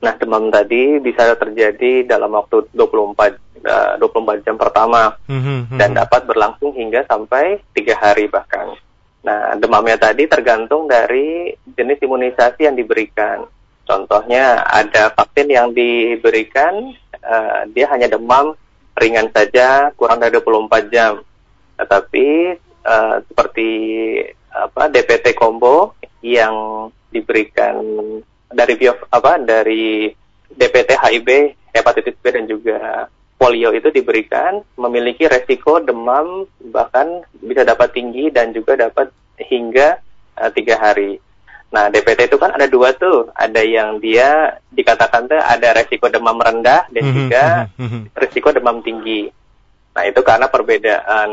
Nah, 0.00 0.16
demam 0.16 0.48
tadi 0.50 0.98
bisa 0.98 1.36
terjadi 1.36 2.08
dalam 2.08 2.32
waktu 2.32 2.66
24 2.72 3.36
uh, 3.68 3.94
24 4.00 4.46
jam 4.48 4.56
pertama 4.56 5.14
mm-hmm. 5.28 5.76
dan 5.76 5.92
dapat 5.94 6.24
berlangsung 6.24 6.72
hingga 6.74 7.06
sampai 7.06 7.60
tiga 7.76 7.94
hari 8.00 8.26
bahkan. 8.26 8.74
Nah, 9.20 9.54
demamnya 9.60 10.00
tadi 10.00 10.24
tergantung 10.24 10.88
dari 10.88 11.52
jenis 11.76 12.00
imunisasi 12.00 12.64
yang 12.64 12.74
diberikan. 12.74 13.44
Contohnya 13.84 14.64
ada 14.64 15.12
vaksin 15.12 15.50
yang 15.50 15.76
diberikan 15.76 16.94
uh, 17.20 17.68
dia 17.70 17.90
hanya 17.92 18.08
demam 18.08 18.56
ringan 18.96 19.28
saja 19.30 19.94
kurang 19.94 20.18
dari 20.22 20.34
24 20.34 20.92
jam 20.92 21.22
tetapi 21.80 22.58
uh, 22.84 23.16
seperti 23.24 23.68
apa 24.50 24.90
DPT 24.90 25.32
combo 25.38 25.94
yang 26.20 26.88
diberikan 27.08 27.80
dari 28.50 28.74
bio 28.76 28.98
apa 29.08 29.38
dari 29.38 30.10
DPT 30.50 30.98
HIV 30.98 31.28
hepatitis 31.70 32.18
B 32.18 32.24
dan 32.34 32.44
juga 32.50 33.06
polio 33.40 33.72
itu 33.72 33.88
diberikan 33.88 34.60
memiliki 34.76 35.24
resiko 35.24 35.80
demam 35.80 36.44
bahkan 36.68 37.24
bisa 37.40 37.64
dapat 37.64 37.94
tinggi 37.96 38.28
dan 38.28 38.52
juga 38.52 38.76
dapat 38.76 39.08
hingga 39.40 39.96
uh, 40.36 40.50
tiga 40.52 40.76
hari. 40.76 41.16
Nah 41.70 41.86
DPT 41.86 42.26
itu 42.26 42.36
kan 42.38 42.50
ada 42.50 42.66
dua 42.66 42.90
tuh, 42.98 43.30
ada 43.34 43.62
yang 43.62 44.02
dia 44.02 44.58
dikatakan 44.74 45.30
tuh 45.30 45.38
ada 45.38 45.70
resiko 45.74 46.10
demam 46.10 46.38
rendah 46.38 46.90
dan 46.90 47.02
mm 47.02 47.10
-hmm, 47.10 47.16
juga 47.16 47.44
mm 47.78 47.86
-hmm. 47.86 48.02
resiko 48.18 48.48
demam 48.50 48.82
tinggi. 48.82 49.30
Nah, 49.90 50.06
itu 50.06 50.20
karena 50.22 50.46
perbedaan 50.46 51.28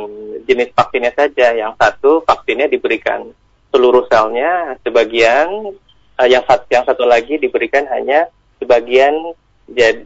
jenis 0.49 0.73
vaksinnya 0.73 1.13
saja. 1.13 1.53
Yang 1.53 1.77
satu 1.77 2.25
vaksinnya 2.25 2.65
diberikan 2.69 3.29
seluruh 3.69 4.09
selnya, 4.09 4.77
sebagian 4.81 5.77
uh, 6.17 6.27
yang 6.27 6.41
satu 6.45 6.65
yang 6.73 6.85
satu 6.85 7.05
lagi 7.05 7.37
diberikan 7.37 7.85
hanya 7.93 8.29
sebagian 8.57 9.13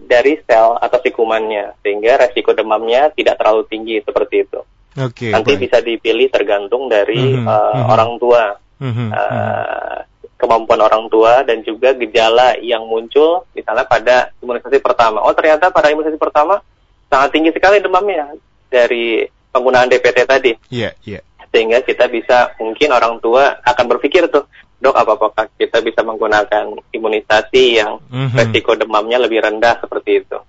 dari 0.09 0.41
sel 0.49 0.73
atau 0.81 0.97
sikumannya, 0.99 1.77
sehingga 1.85 2.17
resiko 2.17 2.51
demamnya 2.51 3.13
tidak 3.13 3.37
terlalu 3.37 3.63
tinggi 3.69 4.01
seperti 4.01 4.49
itu. 4.49 4.59
Okay, 4.91 5.31
Nanti 5.31 5.55
baik. 5.55 5.61
bisa 5.69 5.77
dipilih 5.79 6.27
tergantung 6.27 6.91
dari 6.91 7.37
mm 7.39 7.45
-hmm, 7.45 7.47
uh, 7.47 7.55
mm 7.55 7.71
-hmm. 7.71 7.93
orang 7.93 8.11
tua, 8.19 8.43
mm 8.81 8.91
-hmm, 8.91 9.09
uh, 9.15 9.97
kemampuan 10.41 10.81
orang 10.81 11.05
tua 11.13 11.45
dan 11.45 11.61
juga 11.61 11.93
gejala 11.93 12.57
yang 12.57 12.81
muncul, 12.89 13.45
misalnya 13.53 13.85
pada 13.85 14.33
imunisasi 14.41 14.81
pertama. 14.81 15.21
Oh 15.21 15.37
ternyata 15.37 15.69
pada 15.69 15.93
imunisasi 15.93 16.17
pertama 16.17 16.57
sangat 17.05 17.29
tinggi 17.29 17.53
sekali 17.53 17.77
demamnya 17.77 18.33
dari 18.73 19.29
penggunaan 19.53 19.91
DPT 19.93 20.17
tadi. 20.25 20.51
Iya, 20.73 20.89
yeah, 20.89 20.93
iya. 21.05 21.13
Yeah. 21.21 21.23
Sehingga 21.51 21.83
kita 21.85 22.07
bisa 22.09 22.57
mungkin 22.57 22.89
orang 22.95 23.19
tua 23.21 23.59
akan 23.61 23.85
berpikir 23.91 24.25
tuh, 24.31 24.47
dok 24.81 24.95
apakah 24.97 25.45
kita 25.59 25.83
bisa 25.83 26.01
menggunakan 26.01 26.73
imunisasi 26.89 27.77
yang 27.77 28.01
mm 28.09 28.31
-hmm. 28.31 28.37
resiko 28.39 28.73
demamnya 28.73 29.21
lebih 29.21 29.43
rendah 29.43 29.77
seperti 29.77 30.25
itu. 30.25 30.39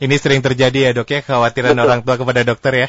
Ini 0.00 0.14
sering 0.16 0.40
terjadi 0.40 0.88
ya 0.88 0.90
dok 0.96 1.08
ya, 1.12 1.20
kekhawatiran 1.20 1.76
Betul. 1.76 1.84
orang 1.84 2.00
tua 2.00 2.16
kepada 2.16 2.40
dokter 2.46 2.72
ya. 2.74 2.88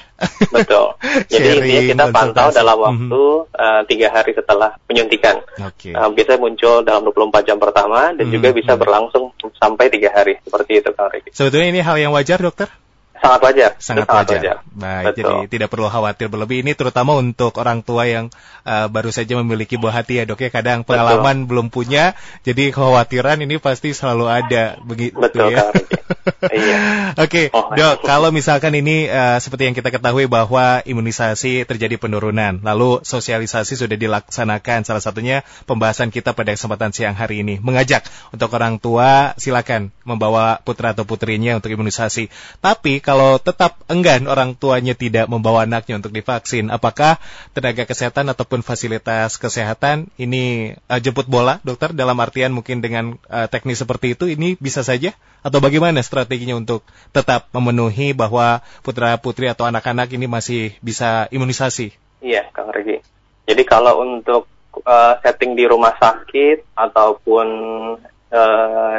Betul. 0.50 0.88
Jadi 1.32 1.48
intinya 1.60 1.84
kita 1.92 2.06
pantau 2.16 2.48
dalam 2.56 2.78
mhm. 2.80 2.86
waktu 2.86 3.22
mm-hmm. 3.22 3.60
uh, 3.60 3.82
tiga 3.90 4.08
hari 4.14 4.32
setelah 4.32 4.70
penyuntikan. 4.88 5.44
Okay. 5.60 5.92
Uh, 5.92 6.10
bisa 6.16 6.40
muncul 6.40 6.86
dalam 6.88 7.04
24 7.04 7.48
jam 7.50 7.58
pertama 7.60 8.16
dan 8.16 8.24
mm-hmm. 8.24 8.34
juga 8.34 8.50
bisa 8.56 8.74
berlangsung 8.80 9.36
sampai 9.60 9.92
tiga 9.92 10.16
hari. 10.16 10.40
Seperti 10.48 10.80
itu 10.80 10.90
Kang 10.96 11.12
Riki. 11.12 11.36
Sebetulnya 11.36 11.68
ini 11.76 11.82
hal 11.84 11.98
yang 12.00 12.16
wajar 12.16 12.40
dokter? 12.40 12.72
Sangat 13.20 13.42
wajar. 13.46 13.72
Sangat, 13.78 14.06
sangat 14.08 14.10
wajar. 14.10 14.40
wajar. 14.40 14.58
Baik, 14.74 15.06
Betul. 15.14 15.22
jadi 15.22 15.38
tidak 15.52 15.68
perlu 15.70 15.88
khawatir 15.92 16.28
berlebih. 16.32 16.58
Ini 16.66 16.74
terutama 16.74 17.14
untuk 17.14 17.54
orang 17.62 17.86
tua 17.86 18.10
yang 18.10 18.34
uh, 18.66 18.88
baru 18.90 19.14
saja 19.14 19.38
memiliki 19.38 19.78
buah 19.78 20.02
hati 20.02 20.18
ya 20.22 20.24
dok 20.26 20.42
ya. 20.42 20.50
Kadang 20.50 20.82
pengalaman 20.82 21.46
Betul. 21.46 21.50
belum 21.54 21.68
punya, 21.70 22.18
jadi 22.42 22.74
kekhawatiran 22.74 23.46
ini 23.46 23.62
pasti 23.62 23.94
selalu 23.94 24.26
ada 24.32 24.82
begitu 24.82 25.20
Betul, 25.20 25.54
ya. 25.54 25.70
iya. 26.56 26.80
Oke, 27.14 27.52
okay, 27.52 27.56
oh, 27.56 27.70
dok. 27.78 28.02
Kalau 28.02 28.34
misalkan 28.34 28.74
ini 28.74 29.06
uh, 29.06 29.38
seperti 29.38 29.70
yang 29.70 29.76
kita 29.78 29.94
ketahui 29.94 30.26
bahwa 30.26 30.82
imunisasi 30.82 31.70
terjadi 31.70 32.02
penurunan, 32.02 32.64
lalu 32.66 33.04
sosialisasi 33.06 33.78
sudah 33.78 33.96
dilaksanakan. 34.00 34.88
Salah 34.88 35.04
satunya 35.04 35.46
pembahasan 35.70 36.10
kita 36.10 36.34
pada 36.34 36.56
kesempatan 36.56 36.96
siang 36.96 37.14
hari 37.14 37.46
ini 37.46 37.62
mengajak 37.62 38.08
untuk 38.34 38.50
orang 38.58 38.82
tua 38.82 39.38
silakan 39.38 39.94
membawa 40.02 40.64
putra 40.64 40.96
atau 40.96 41.06
putrinya 41.06 41.60
untuk 41.60 41.70
imunisasi. 41.70 42.32
Tapi 42.60 43.03
kalau 43.04 43.36
tetap 43.36 43.84
enggan 43.92 44.32
orang 44.32 44.56
tuanya 44.56 44.96
tidak 44.96 45.28
membawa 45.28 45.68
anaknya 45.68 46.00
untuk 46.00 46.16
divaksin, 46.16 46.72
apakah 46.72 47.20
tenaga 47.52 47.84
kesehatan 47.84 48.32
ataupun 48.32 48.64
fasilitas 48.64 49.36
kesehatan 49.36 50.08
ini 50.16 50.74
uh, 50.88 51.04
jemput 51.04 51.28
bola, 51.28 51.60
dokter? 51.68 51.92
Dalam 51.92 52.16
artian 52.24 52.56
mungkin 52.56 52.80
dengan 52.80 53.20
uh, 53.28 53.52
teknis 53.52 53.84
seperti 53.84 54.16
itu, 54.16 54.32
ini 54.32 54.56
bisa 54.56 54.88
saja? 54.88 55.12
Atau 55.44 55.60
bagaimana 55.60 56.00
strateginya 56.00 56.56
untuk 56.56 56.88
tetap 57.12 57.52
memenuhi 57.52 58.16
bahwa 58.16 58.64
putra 58.88 59.20
putri 59.20 59.52
atau 59.52 59.68
anak-anak 59.68 60.08
ini 60.16 60.32
masih 60.32 60.72
bisa 60.80 61.28
imunisasi? 61.28 61.92
Iya, 62.24 62.48
Kang 62.56 62.72
Regi. 62.72 63.04
Jadi 63.44 63.64
kalau 63.68 64.00
untuk 64.00 64.48
uh, 64.88 65.20
setting 65.20 65.60
di 65.60 65.68
rumah 65.68 65.92
sakit 66.00 66.80
ataupun 66.80 67.48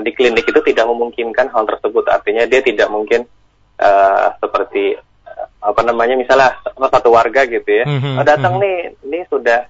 di 0.06 0.14
klinik 0.14 0.46
itu 0.46 0.62
tidak 0.62 0.87
memungkinkan 0.87 1.50
hal 1.50 1.66
tersebut. 1.66 2.06
Artinya 2.06 2.46
dia 2.46 2.62
tidak 2.62 2.87
mungkin 2.87 3.26
uh, 3.81 4.26
seperti 4.38 4.99
uh, 5.26 5.47
apa 5.64 5.81
namanya 5.83 6.14
misalnya 6.14 6.59
satu 6.64 7.11
warga 7.14 7.47
gitu 7.47 7.66
ya. 7.66 7.85
Mm-hmm, 7.87 8.14
oh, 8.21 8.25
datang 8.25 8.59
mm-hmm. 8.59 8.99
nih 9.02 9.09
ini 9.09 9.19
sudah 9.31 9.61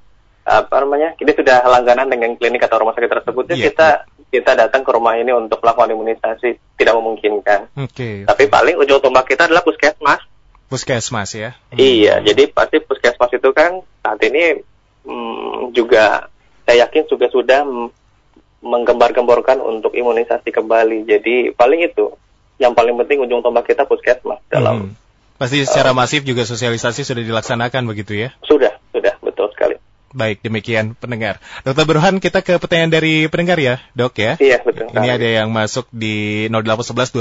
apa 0.44 0.76
namanya 0.84 1.16
kita 1.16 1.32
sudah 1.40 1.64
langganan 1.64 2.12
dengan 2.12 2.36
klinik 2.36 2.60
atau 2.68 2.84
rumah 2.84 2.92
sakit 2.92 3.08
tersebut 3.08 3.48
yeah, 3.56 3.72
kita 3.72 3.88
yeah. 4.04 4.28
kita 4.28 4.52
datang 4.52 4.84
ke 4.84 4.92
rumah 4.92 5.16
ini 5.16 5.32
untuk 5.32 5.64
melakukan 5.64 5.96
imunisasi 5.96 6.76
tidak 6.76 6.94
memungkinkan. 7.00 7.72
Okay, 7.88 8.28
tapi 8.28 8.44
paling 8.52 8.76
ujung 8.76 9.00
tombak 9.00 9.24
kita 9.24 9.48
adalah 9.48 9.64
puskesmas. 9.64 10.20
Puskesmas 10.68 11.30
ya. 11.32 11.56
Hmm. 11.72 11.80
iya 11.80 12.20
jadi 12.20 12.52
pasti 12.52 12.84
puskesmas 12.84 13.32
itu 13.32 13.50
kan 13.56 13.80
saat 14.04 14.20
ini 14.20 14.60
hmm, 15.08 15.72
juga 15.72 16.28
saya 16.68 16.88
yakin 16.88 17.08
juga 17.08 17.28
sudah 17.32 17.64
menggembar-gemborkan 18.64 19.60
untuk 19.60 19.92
imunisasi 19.92 20.48
kembali. 20.48 21.04
Jadi 21.04 21.52
paling 21.52 21.84
itu 21.84 22.16
yang 22.58 22.72
paling 22.72 22.94
penting 23.02 23.22
ujung 23.24 23.42
tombak 23.42 23.66
kita 23.66 23.82
puskesmas 23.86 24.38
dalam 24.46 24.90
hmm. 24.92 25.04
Pasti 25.34 25.66
secara 25.66 25.90
uh, 25.90 25.96
masif 25.98 26.22
juga 26.22 26.46
sosialisasi 26.46 27.02
sudah 27.02 27.26
dilaksanakan 27.26 27.90
begitu 27.90 28.14
ya? 28.14 28.30
Sudah, 28.46 28.78
sudah, 28.94 29.18
betul 29.18 29.50
sekali. 29.50 29.74
Baik, 30.14 30.46
demikian 30.46 30.94
pendengar. 30.94 31.42
Dokter 31.66 31.82
Burhan, 31.90 32.22
kita 32.22 32.38
ke 32.38 32.54
pertanyaan 32.62 32.94
dari 32.94 33.26
pendengar 33.26 33.58
ya, 33.58 33.82
dok 33.98 34.14
ya? 34.14 34.38
Iya, 34.38 34.62
betul. 34.62 34.94
Ini 34.94 35.08
ada 35.10 35.28
yang 35.42 35.50
masuk 35.50 35.90
di 35.90 36.46
0811 36.54 37.18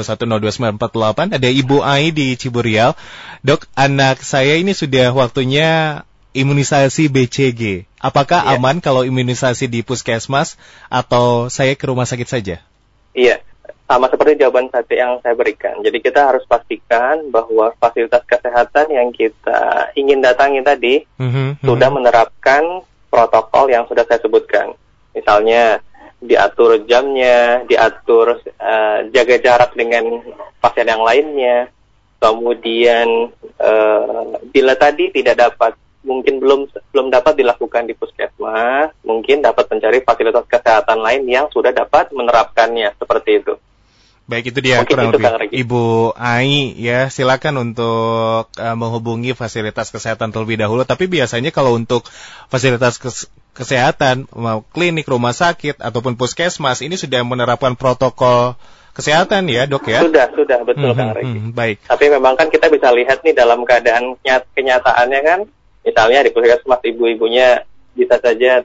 Ada 1.34 1.50
Ibu 1.50 1.82
Ai 1.82 2.14
di 2.14 2.38
Ciburial. 2.38 2.94
Dok, 3.42 3.66
anak 3.74 4.22
saya 4.22 4.62
ini 4.62 4.78
sudah 4.78 5.10
waktunya 5.10 6.06
imunisasi 6.38 7.10
BCG. 7.10 7.90
Apakah 7.98 8.46
iya. 8.46 8.62
aman 8.62 8.78
kalau 8.78 9.02
imunisasi 9.02 9.66
di 9.66 9.82
puskesmas 9.82 10.54
atau 10.86 11.50
saya 11.50 11.74
ke 11.74 11.90
rumah 11.90 12.06
sakit 12.06 12.30
saja? 12.30 12.62
Iya, 13.18 13.42
sama 13.94 14.10
seperti 14.10 14.42
jawaban 14.42 14.74
tadi 14.74 14.98
yang 14.98 15.22
saya 15.22 15.38
berikan. 15.38 15.78
Jadi 15.86 16.02
kita 16.02 16.34
harus 16.34 16.42
pastikan 16.50 17.30
bahwa 17.30 17.70
fasilitas 17.78 18.26
kesehatan 18.26 18.90
yang 18.90 19.14
kita 19.14 19.94
ingin 19.94 20.18
datangi 20.18 20.66
tadi 20.66 21.06
mm-hmm, 21.22 21.62
sudah 21.62 21.94
menerapkan 21.94 22.82
protokol 23.14 23.70
yang 23.70 23.86
sudah 23.86 24.02
saya 24.10 24.18
sebutkan. 24.18 24.74
Misalnya 25.14 25.78
diatur 26.18 26.82
jamnya, 26.90 27.62
diatur 27.70 28.42
uh, 28.58 29.00
jaga 29.14 29.38
jarak 29.38 29.78
dengan 29.78 30.26
pasien 30.58 30.90
yang 30.90 31.06
lainnya. 31.06 31.70
Kemudian 32.18 33.30
uh, 33.62 34.42
bila 34.50 34.74
tadi 34.74 35.14
tidak 35.14 35.38
dapat 35.38 35.78
mungkin 36.02 36.42
belum 36.42 36.66
belum 36.90 37.14
dapat 37.14 37.38
dilakukan 37.38 37.86
di 37.86 37.94
puskesmas, 37.94 38.90
mungkin 39.06 39.46
dapat 39.46 39.70
mencari 39.70 40.02
fasilitas 40.02 40.50
kesehatan 40.50 40.98
lain 40.98 41.30
yang 41.30 41.46
sudah 41.54 41.70
dapat 41.70 42.10
menerapkannya 42.10 42.90
seperti 42.98 43.44
itu. 43.44 43.54
Baik 44.24 44.56
itu 44.56 44.60
dia 44.64 44.80
Mungkin 44.80 44.96
kurang 44.96 45.12
itu 45.12 45.20
lebih. 45.20 45.52
Ibu 45.68 45.84
Ai 46.16 46.72
ya 46.80 47.12
silakan 47.12 47.60
untuk 47.72 48.48
uh, 48.56 48.76
menghubungi 48.80 49.36
fasilitas 49.36 49.92
kesehatan 49.92 50.32
terlebih 50.32 50.56
dahulu. 50.56 50.88
Tapi 50.88 51.12
biasanya 51.12 51.52
kalau 51.52 51.76
untuk 51.76 52.08
fasilitas 52.48 52.96
kes 53.04 53.28
kesehatan 53.54 54.32
mau 54.34 54.64
klinik 54.72 55.06
rumah 55.06 55.36
sakit 55.36 55.78
ataupun 55.78 56.16
puskesmas 56.16 56.82
ini 56.82 56.98
sudah 56.98 57.22
menerapkan 57.22 57.76
protokol 57.76 58.56
kesehatan 58.96 59.52
ya 59.52 59.68
dok 59.68 59.92
ya? 59.92 60.00
Sudah 60.08 60.32
sudah. 60.32 60.60
Betul 60.64 60.90
mm 60.90 60.96
-hmm, 60.96 61.00
Kang 61.04 61.12
Regi. 61.20 61.40
Mm, 61.44 61.52
baik. 61.52 61.78
Tapi 61.84 62.06
memang 62.08 62.34
kan 62.40 62.48
kita 62.48 62.72
bisa 62.72 62.96
lihat 62.96 63.28
nih 63.28 63.36
dalam 63.36 63.68
keadaan 63.68 64.16
nyat 64.24 64.48
kenyataannya 64.56 65.20
kan. 65.20 65.40
Misalnya 65.84 66.24
di 66.24 66.32
puskesmas 66.32 66.80
ibu-ibunya 66.80 67.68
bisa 67.92 68.16
saja 68.24 68.64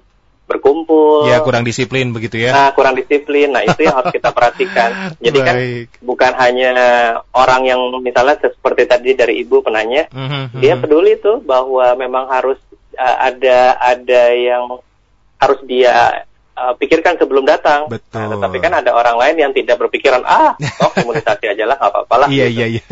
berkumpul. 0.48 1.28
Ya, 1.28 1.44
kurang 1.44 1.62
disiplin 1.62 2.10
begitu 2.10 2.40
ya. 2.40 2.56
Nah, 2.56 2.68
kurang 2.72 2.96
disiplin. 2.96 3.52
Nah, 3.52 3.62
itu 3.62 3.84
yang 3.84 4.00
harus 4.00 4.10
kita 4.10 4.32
perhatikan. 4.32 4.90
Jadi 5.24 5.38
kan 5.44 5.56
bukan 6.00 6.32
hanya 6.40 6.72
orang 7.36 7.68
yang 7.68 7.80
misalnya 8.00 8.40
seperti 8.40 8.88
tadi 8.88 9.12
dari 9.12 9.44
ibu 9.44 9.60
penanya, 9.60 10.08
mm 10.08 10.26
-hmm. 10.26 10.44
dia 10.64 10.74
peduli 10.80 11.20
tuh 11.20 11.44
bahwa 11.44 11.92
memang 12.00 12.26
harus 12.32 12.56
uh, 12.96 13.16
ada 13.28 13.76
ada 13.76 14.22
yang 14.32 14.80
harus 15.38 15.60
dia 15.68 16.26
uh, 16.58 16.74
pikirkan 16.74 17.14
sebelum 17.16 17.46
datang. 17.46 17.86
Betul. 17.86 18.18
Nah, 18.18 18.26
tetapi 18.34 18.58
kan 18.58 18.72
ada 18.74 18.90
orang 18.90 19.14
lain 19.14 19.36
yang 19.38 19.52
tidak 19.54 19.78
berpikiran, 19.78 20.26
ah, 20.26 20.58
oh 20.82 20.92
imunisasi 20.98 21.46
aja 21.46 21.64
lah, 21.64 21.78
nggak 21.78 21.90
apa-apa 21.94 22.14
lah. 22.26 22.28
Iya, 22.28 22.46
gitu. 22.50 22.58
iya, 22.58 22.66
iya. 22.66 22.84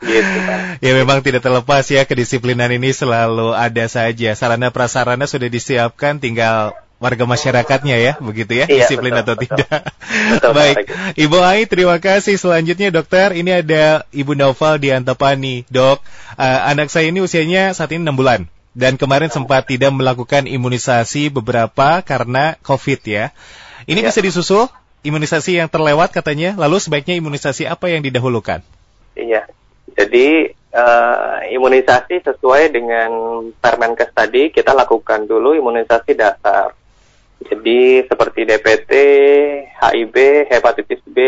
gitu 0.00 0.38
kan. 0.48 0.58
Ya 0.80 0.92
memang 0.96 1.20
tidak 1.20 1.44
terlepas 1.44 1.84
ya 1.92 2.02
kedisiplinan 2.08 2.72
ini 2.72 2.90
selalu 2.96 3.52
ada 3.52 3.84
saja. 3.86 4.32
Sarana 4.32 4.72
prasarana 4.72 5.28
sudah 5.28 5.52
disiapkan, 5.52 6.18
tinggal 6.18 6.72
warga 7.02 7.28
masyarakatnya 7.28 7.96
ya, 8.00 8.12
begitu 8.16 8.56
ya, 8.56 8.64
iya, 8.64 8.86
disiplin 8.86 9.12
betul, 9.12 9.22
atau 9.28 9.34
betul. 9.36 9.44
tidak. 9.60 9.78
Betul, 10.24 10.52
Baik, 10.56 10.76
Ibu 11.20 11.38
Ai, 11.44 11.68
terima 11.68 12.00
kasih. 12.00 12.40
Selanjutnya 12.40 12.88
dokter, 12.88 13.36
ini 13.36 13.60
ada 13.60 14.08
Ibu 14.08 14.32
Noval 14.32 14.80
di 14.80 14.88
Antapani. 14.88 15.68
Dok, 15.68 16.00
uh, 16.40 16.60
anak 16.64 16.88
saya 16.88 17.12
ini 17.12 17.20
usianya 17.20 17.76
saat 17.76 17.92
ini 17.92 18.08
6 18.08 18.16
bulan 18.16 18.48
dan 18.74 18.98
kemarin 18.98 19.30
sempat 19.30 19.70
tidak 19.70 19.94
melakukan 19.94 20.50
imunisasi 20.50 21.30
beberapa 21.30 22.02
karena 22.02 22.58
COVID 22.66 23.00
ya. 23.06 23.30
Ini 23.86 24.02
ya. 24.02 24.10
bisa 24.10 24.20
disusul 24.20 24.66
imunisasi 25.06 25.62
yang 25.62 25.70
terlewat 25.70 26.10
katanya, 26.10 26.58
lalu 26.58 26.82
sebaiknya 26.82 27.14
imunisasi 27.14 27.70
apa 27.70 27.86
yang 27.92 28.02
didahulukan? 28.02 28.66
Iya, 29.14 29.46
jadi 29.94 30.56
uh, 30.74 31.38
imunisasi 31.54 32.24
sesuai 32.26 32.74
dengan 32.74 33.10
Permenkes 33.62 34.10
tadi 34.10 34.50
kita 34.50 34.74
lakukan 34.74 35.30
dulu 35.30 35.54
imunisasi 35.54 36.18
dasar. 36.18 36.74
Jadi 37.44 38.08
seperti 38.08 38.48
DPT, 38.48 38.92
HIV, 39.76 40.16
hepatitis 40.48 41.04
B, 41.04 41.18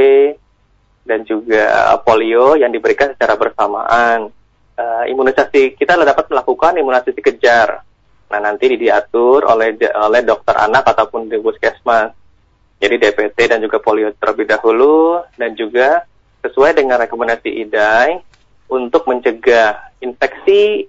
dan 1.05 1.23
juga 1.29 1.95
polio 2.03 2.57
yang 2.57 2.73
diberikan 2.73 3.13
secara 3.13 3.37
bersamaan 3.37 4.33
uh, 4.87 5.05
imunisasi 5.11 5.75
kita 5.75 5.99
dapat 5.99 6.31
melakukan 6.31 6.79
imunisasi 6.79 7.19
kejar. 7.19 7.83
Nah 8.31 8.41
nanti 8.43 8.71
diatur 8.79 9.47
oleh 9.47 9.75
oleh 9.99 10.23
dokter 10.23 10.55
anak 10.55 10.87
ataupun 10.87 11.27
di 11.27 11.39
puskesmas. 11.43 12.15
Jadi 12.77 13.01
DPT 13.01 13.39
dan 13.49 13.59
juga 13.65 13.81
polio 13.81 14.13
terlebih 14.15 14.53
dahulu 14.53 15.25
dan 15.41 15.57
juga 15.57 16.05
sesuai 16.45 16.77
dengan 16.77 17.01
rekomendasi 17.01 17.49
IDAI 17.65 18.21
untuk 18.69 19.09
mencegah 19.09 19.97
infeksi 20.05 20.85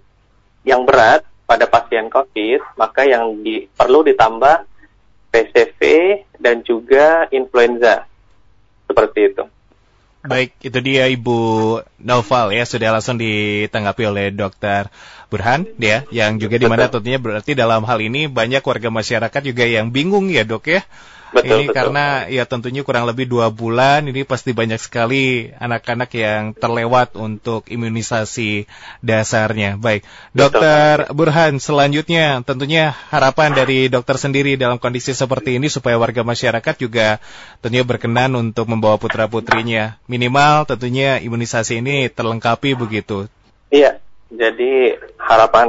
yang 0.68 0.84
berat 0.84 1.24
pada 1.48 1.64
pasien 1.64 2.12
COVID, 2.12 2.76
maka 2.76 3.08
yang 3.08 3.40
di, 3.40 3.72
perlu 3.72 4.04
ditambah 4.04 4.68
PCV 5.32 5.80
dan 6.44 6.60
juga 6.68 7.32
influenza. 7.32 8.04
Seperti 8.84 9.20
itu. 9.32 9.44
Baik, 10.28 10.52
itu 10.60 10.80
dia 10.84 11.08
Ibu 11.08 11.40
Noval 12.04 12.52
ya 12.52 12.68
sudah 12.68 12.92
langsung 12.92 13.16
ditanggapi 13.16 14.04
oleh 14.04 14.26
Dokter 14.36 14.92
Burhan 15.32 15.64
ya, 15.80 16.04
yang 16.12 16.36
juga 16.36 16.60
di 16.60 16.68
mana 16.68 16.92
tentunya 16.92 17.20
berarti 17.20 17.56
dalam 17.56 17.84
hal 17.88 18.00
ini 18.04 18.28
banyak 18.28 18.60
warga 18.60 18.92
masyarakat 18.92 19.42
juga 19.44 19.64
yang 19.64 19.92
bingung 19.96 20.28
ya 20.28 20.44
dok 20.44 20.68
ya, 20.68 20.84
Betul, 21.36 21.60
ini 21.60 21.64
betul. 21.68 21.76
karena 21.76 22.06
ya 22.32 22.48
tentunya 22.48 22.82
kurang 22.88 23.04
lebih 23.04 23.28
dua 23.28 23.52
bulan 23.52 24.08
ini 24.08 24.24
pasti 24.24 24.56
banyak 24.56 24.80
sekali 24.80 25.52
anak-anak 25.60 26.10
yang 26.16 26.56
terlewat 26.56 27.20
untuk 27.20 27.68
imunisasi 27.68 28.66
dasarnya. 29.04 29.76
Baik, 29.76 30.08
Dokter 30.32 31.12
Burhan, 31.12 31.60
selanjutnya 31.60 32.40
tentunya 32.48 32.96
harapan 33.12 33.52
dari 33.52 33.92
dokter 33.92 34.16
sendiri 34.16 34.56
dalam 34.56 34.80
kondisi 34.80 35.12
seperti 35.12 35.60
ini 35.60 35.68
supaya 35.68 36.00
warga 36.00 36.24
masyarakat 36.24 36.76
juga 36.80 37.20
tentunya 37.60 37.84
berkenan 37.84 38.32
untuk 38.40 38.72
membawa 38.72 38.96
putra 38.96 39.28
putrinya 39.28 40.00
minimal 40.08 40.64
tentunya 40.64 41.20
imunisasi 41.20 41.84
ini 41.84 42.08
terlengkapi 42.08 42.74
begitu. 42.74 43.28
Iya, 43.68 44.00
jadi 44.32 44.96
harapan 45.20 45.68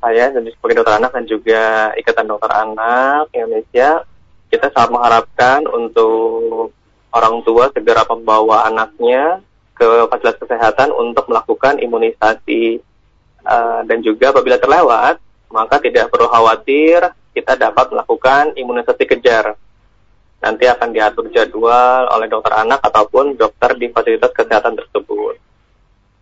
saya 0.00 0.32
jadi 0.32 0.48
sebagai 0.52 0.80
dokter 0.80 0.96
anak 1.00 1.12
dan 1.12 1.24
juga 1.28 1.92
Ikatan 1.96 2.28
Dokter 2.28 2.52
Anak 2.52 3.32
Indonesia 3.32 4.04
kita 4.52 4.68
sangat 4.76 4.92
mengharapkan 4.92 5.64
untuk 5.64 6.76
orang 7.08 7.40
tua 7.40 7.72
segera 7.72 8.04
membawa 8.04 8.68
anaknya 8.68 9.40
ke 9.72 9.88
fasilitas 10.12 10.44
kesehatan 10.44 10.92
untuk 10.92 11.24
melakukan 11.32 11.80
imunisasi. 11.80 12.84
Uh, 13.42 13.82
dan 13.90 13.98
juga 14.06 14.30
apabila 14.30 14.54
terlewat 14.54 15.18
maka 15.50 15.82
tidak 15.82 16.14
perlu 16.14 16.30
khawatir 16.30 17.10
kita 17.34 17.58
dapat 17.58 17.90
melakukan 17.90 18.54
imunisasi 18.54 19.02
kejar. 19.08 19.58
Nanti 20.38 20.70
akan 20.70 20.94
diatur 20.94 21.26
jadwal 21.34 22.06
oleh 22.12 22.30
dokter 22.30 22.54
anak 22.54 22.84
ataupun 22.86 23.34
dokter 23.34 23.74
di 23.80 23.90
fasilitas 23.90 24.30
kesehatan 24.30 24.78
tersebut. 24.78 25.40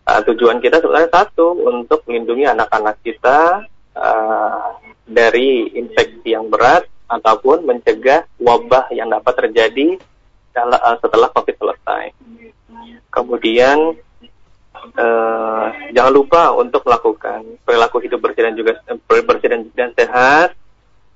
Uh, 0.07 0.21
tujuan 0.33 0.63
kita 0.63 0.79
sebenarnya 0.79 1.11
satu 1.13 1.67
untuk 1.67 2.07
melindungi 2.09 2.47
anak-anak 2.49 2.97
kita 3.05 3.69
uh, 3.99 4.81
dari 5.05 5.77
infeksi 5.77 6.33
yang 6.33 6.49
berat 6.49 6.87
ataupun 7.11 7.67
mencegah 7.67 8.23
wabah 8.39 8.95
yang 8.95 9.11
dapat 9.11 9.35
terjadi 9.35 9.99
eh, 10.55 10.97
setelah 11.03 11.29
COVID 11.35 11.57
selesai. 11.59 12.15
Kemudian 13.11 13.99
uh, 14.95 15.67
jangan 15.91 16.13
lupa 16.15 16.55
untuk 16.55 16.87
melakukan 16.87 17.43
perilaku 17.67 17.99
hidup 17.99 18.23
bersih 18.23 18.47
dan 18.47 18.55
juga 18.55 18.79
bersih 19.11 19.49
dan, 19.51 19.63
dan 19.75 19.91
sehat 19.99 20.55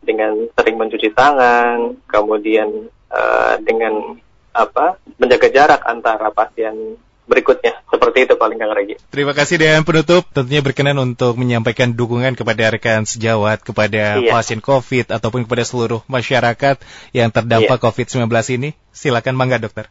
dengan 0.03 0.51
sering 0.59 0.77
mencuci 0.77 1.15
tangan, 1.15 1.97
kemudian 2.11 2.91
uh, 3.15 3.55
dengan 3.63 4.19
apa 4.55 4.99
menjaga 5.19 5.49
jarak 5.51 5.83
antara 5.87 6.31
pasien 6.31 6.99
berikutnya. 7.25 7.81
Seperti 7.89 8.29
itu 8.29 8.35
paling 8.37 8.59
Kang 8.61 8.75
Regi. 8.75 9.01
Terima 9.09 9.33
kasih 9.33 9.57
dan 9.57 9.83
penutup 9.87 10.29
tentunya 10.31 10.61
berkenan 10.61 10.99
untuk 11.01 11.39
menyampaikan 11.41 11.95
dukungan 11.97 12.37
kepada 12.37 12.69
rekan 12.69 13.09
sejawat, 13.09 13.65
kepada 13.65 14.21
iya. 14.21 14.31
pasien 14.31 14.61
COVID 14.61 15.15
ataupun 15.15 15.49
kepada 15.49 15.65
seluruh 15.65 16.05
masyarakat 16.07 16.77
yang 17.17 17.33
terdampak 17.33 17.79
iya. 17.81 17.85
COVID-19 17.85 18.29
ini. 18.61 18.71
Silakan 18.93 19.35
mangga 19.39 19.57
dokter. 19.59 19.89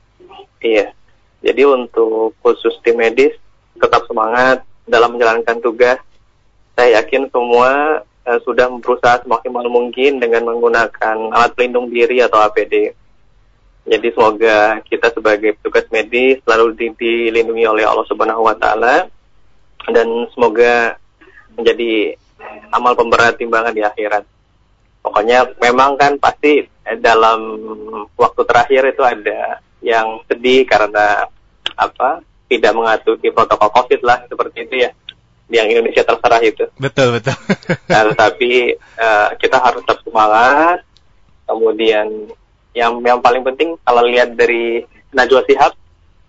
Iya. 0.61 0.93
Jadi 1.43 1.61
untuk 1.67 2.37
khusus 2.39 2.79
tim 2.85 2.95
medis 2.95 3.35
tetap 3.75 4.07
semangat 4.07 4.63
dalam 4.87 5.15
menjalankan 5.15 5.59
tugas. 5.59 5.99
Saya 6.73 7.03
yakin 7.03 7.29
semua 7.29 8.01
uh, 8.25 8.39
sudah 8.41 8.71
berusaha 8.79 9.21
semaksimal 9.21 9.67
mungkin 9.69 10.17
dengan 10.17 10.47
menggunakan 10.47 11.29
alat 11.35 11.51
pelindung 11.53 11.91
diri 11.91 12.23
atau 12.23 12.41
APD 12.41 12.97
jadi 13.83 14.07
semoga 14.15 14.79
kita 14.87 15.11
sebagai 15.11 15.59
petugas 15.59 15.83
medis 15.91 16.39
selalu 16.47 16.95
dilindungi 16.95 17.67
oleh 17.67 17.83
Allah 17.83 18.07
Subhanahu 18.07 18.47
wa 18.47 18.55
taala 18.55 19.11
dan 19.91 20.07
semoga 20.31 20.95
menjadi 21.59 22.15
amal 22.71 22.95
pemberat 22.95 23.35
timbangan 23.35 23.75
di 23.75 23.83
akhirat. 23.83 24.23
Pokoknya 25.03 25.51
memang 25.59 25.99
kan 25.99 26.15
pasti 26.15 26.63
dalam 27.03 27.59
waktu 28.15 28.41
terakhir 28.47 28.95
itu 28.95 29.03
ada 29.03 29.59
yang 29.83 30.23
sedih 30.31 30.63
karena 30.63 31.27
apa? 31.75 32.23
tidak 32.53 32.77
mematuhi 32.77 33.33
protokol 33.33 33.73
Covid 33.73 34.01
lah 34.05 34.29
seperti 34.29 34.69
itu 34.69 34.75
ya. 34.85 34.89
Yang 35.49 35.67
Indonesia 35.73 36.03
terserah 36.05 36.41
itu. 36.45 36.65
Betul 36.77 37.17
betul. 37.17 37.33
nah, 37.89 38.05
tapi 38.13 38.77
uh, 38.77 39.33
kita 39.41 39.57
harus 39.57 39.81
tetap 39.81 40.05
semangat. 40.05 40.85
Kemudian 41.49 42.29
yang 42.73 42.99
yang 43.05 43.21
paling 43.21 43.45
penting 43.45 43.77
kalau 43.85 44.03
lihat 44.05 44.33
dari 44.33 44.81
Najwa 45.13 45.45
Sihab 45.45 45.73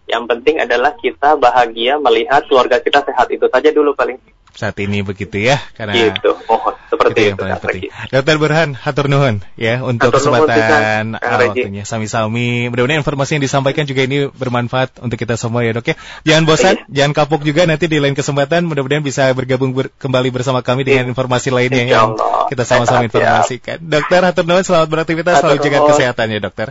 yang 0.04 0.28
penting 0.28 0.60
adalah 0.60 0.92
kita 1.00 1.40
bahagia 1.40 1.96
melihat 1.96 2.44
keluarga 2.44 2.76
kita 2.80 3.00
sehat. 3.00 3.32
Itu 3.32 3.48
saja 3.48 3.72
dulu 3.72 3.96
paling 3.96 4.20
saat 4.54 4.78
ini 4.78 5.02
begitu 5.02 5.42
ya 5.42 5.58
karena 5.74 6.14
gitu. 6.14 6.38
Mohon 6.46 6.74
seperti 6.94 7.20
itu, 7.34 7.42
yang 7.44 7.60
paling 7.60 7.84
Dokter 8.08 8.36
Burhan 8.38 8.70
hatur 8.78 9.06
nuhun 9.10 9.42
ya 9.58 9.82
untuk 9.82 10.14
hatur 10.14 10.22
kesempatan 10.22 11.18
ah, 11.18 11.38
waktunya. 11.42 11.82
Sami-sami. 11.82 12.70
Mudah-mudahan 12.70 13.02
informasi 13.02 13.36
yang 13.38 13.44
disampaikan 13.44 13.84
juga 13.84 14.06
ini 14.06 14.30
bermanfaat 14.30 15.02
untuk 15.02 15.18
kita 15.18 15.34
semua 15.34 15.66
ya 15.66 15.74
dok 15.74 15.90
ya. 15.90 15.96
Jangan 16.22 16.42
bosan 16.46 16.74
iya. 16.78 17.02
jangan 17.02 17.12
kapok 17.12 17.42
juga 17.42 17.66
nanti 17.66 17.90
di 17.90 17.98
lain 17.98 18.14
kesempatan. 18.14 18.64
Mudah-mudahan 18.64 19.02
bisa 19.02 19.28
bergabung 19.34 19.74
ber 19.74 19.90
kembali 19.90 20.30
bersama 20.30 20.62
kami 20.62 20.86
dengan 20.86 21.04
iya. 21.08 21.10
informasi 21.10 21.50
lainnya 21.50 21.84
yang 21.84 22.14
kita 22.48 22.62
sama-sama 22.62 23.04
informasikan. 23.10 23.82
Dokter 23.82 24.20
hatur 24.22 24.46
nuhun. 24.46 24.62
Selamat 24.64 24.88
beraktivitas 24.88 25.42
selalu 25.42 25.58
jaga 25.60 25.78
kesehatannya 25.90 26.38
dokter 26.40 26.68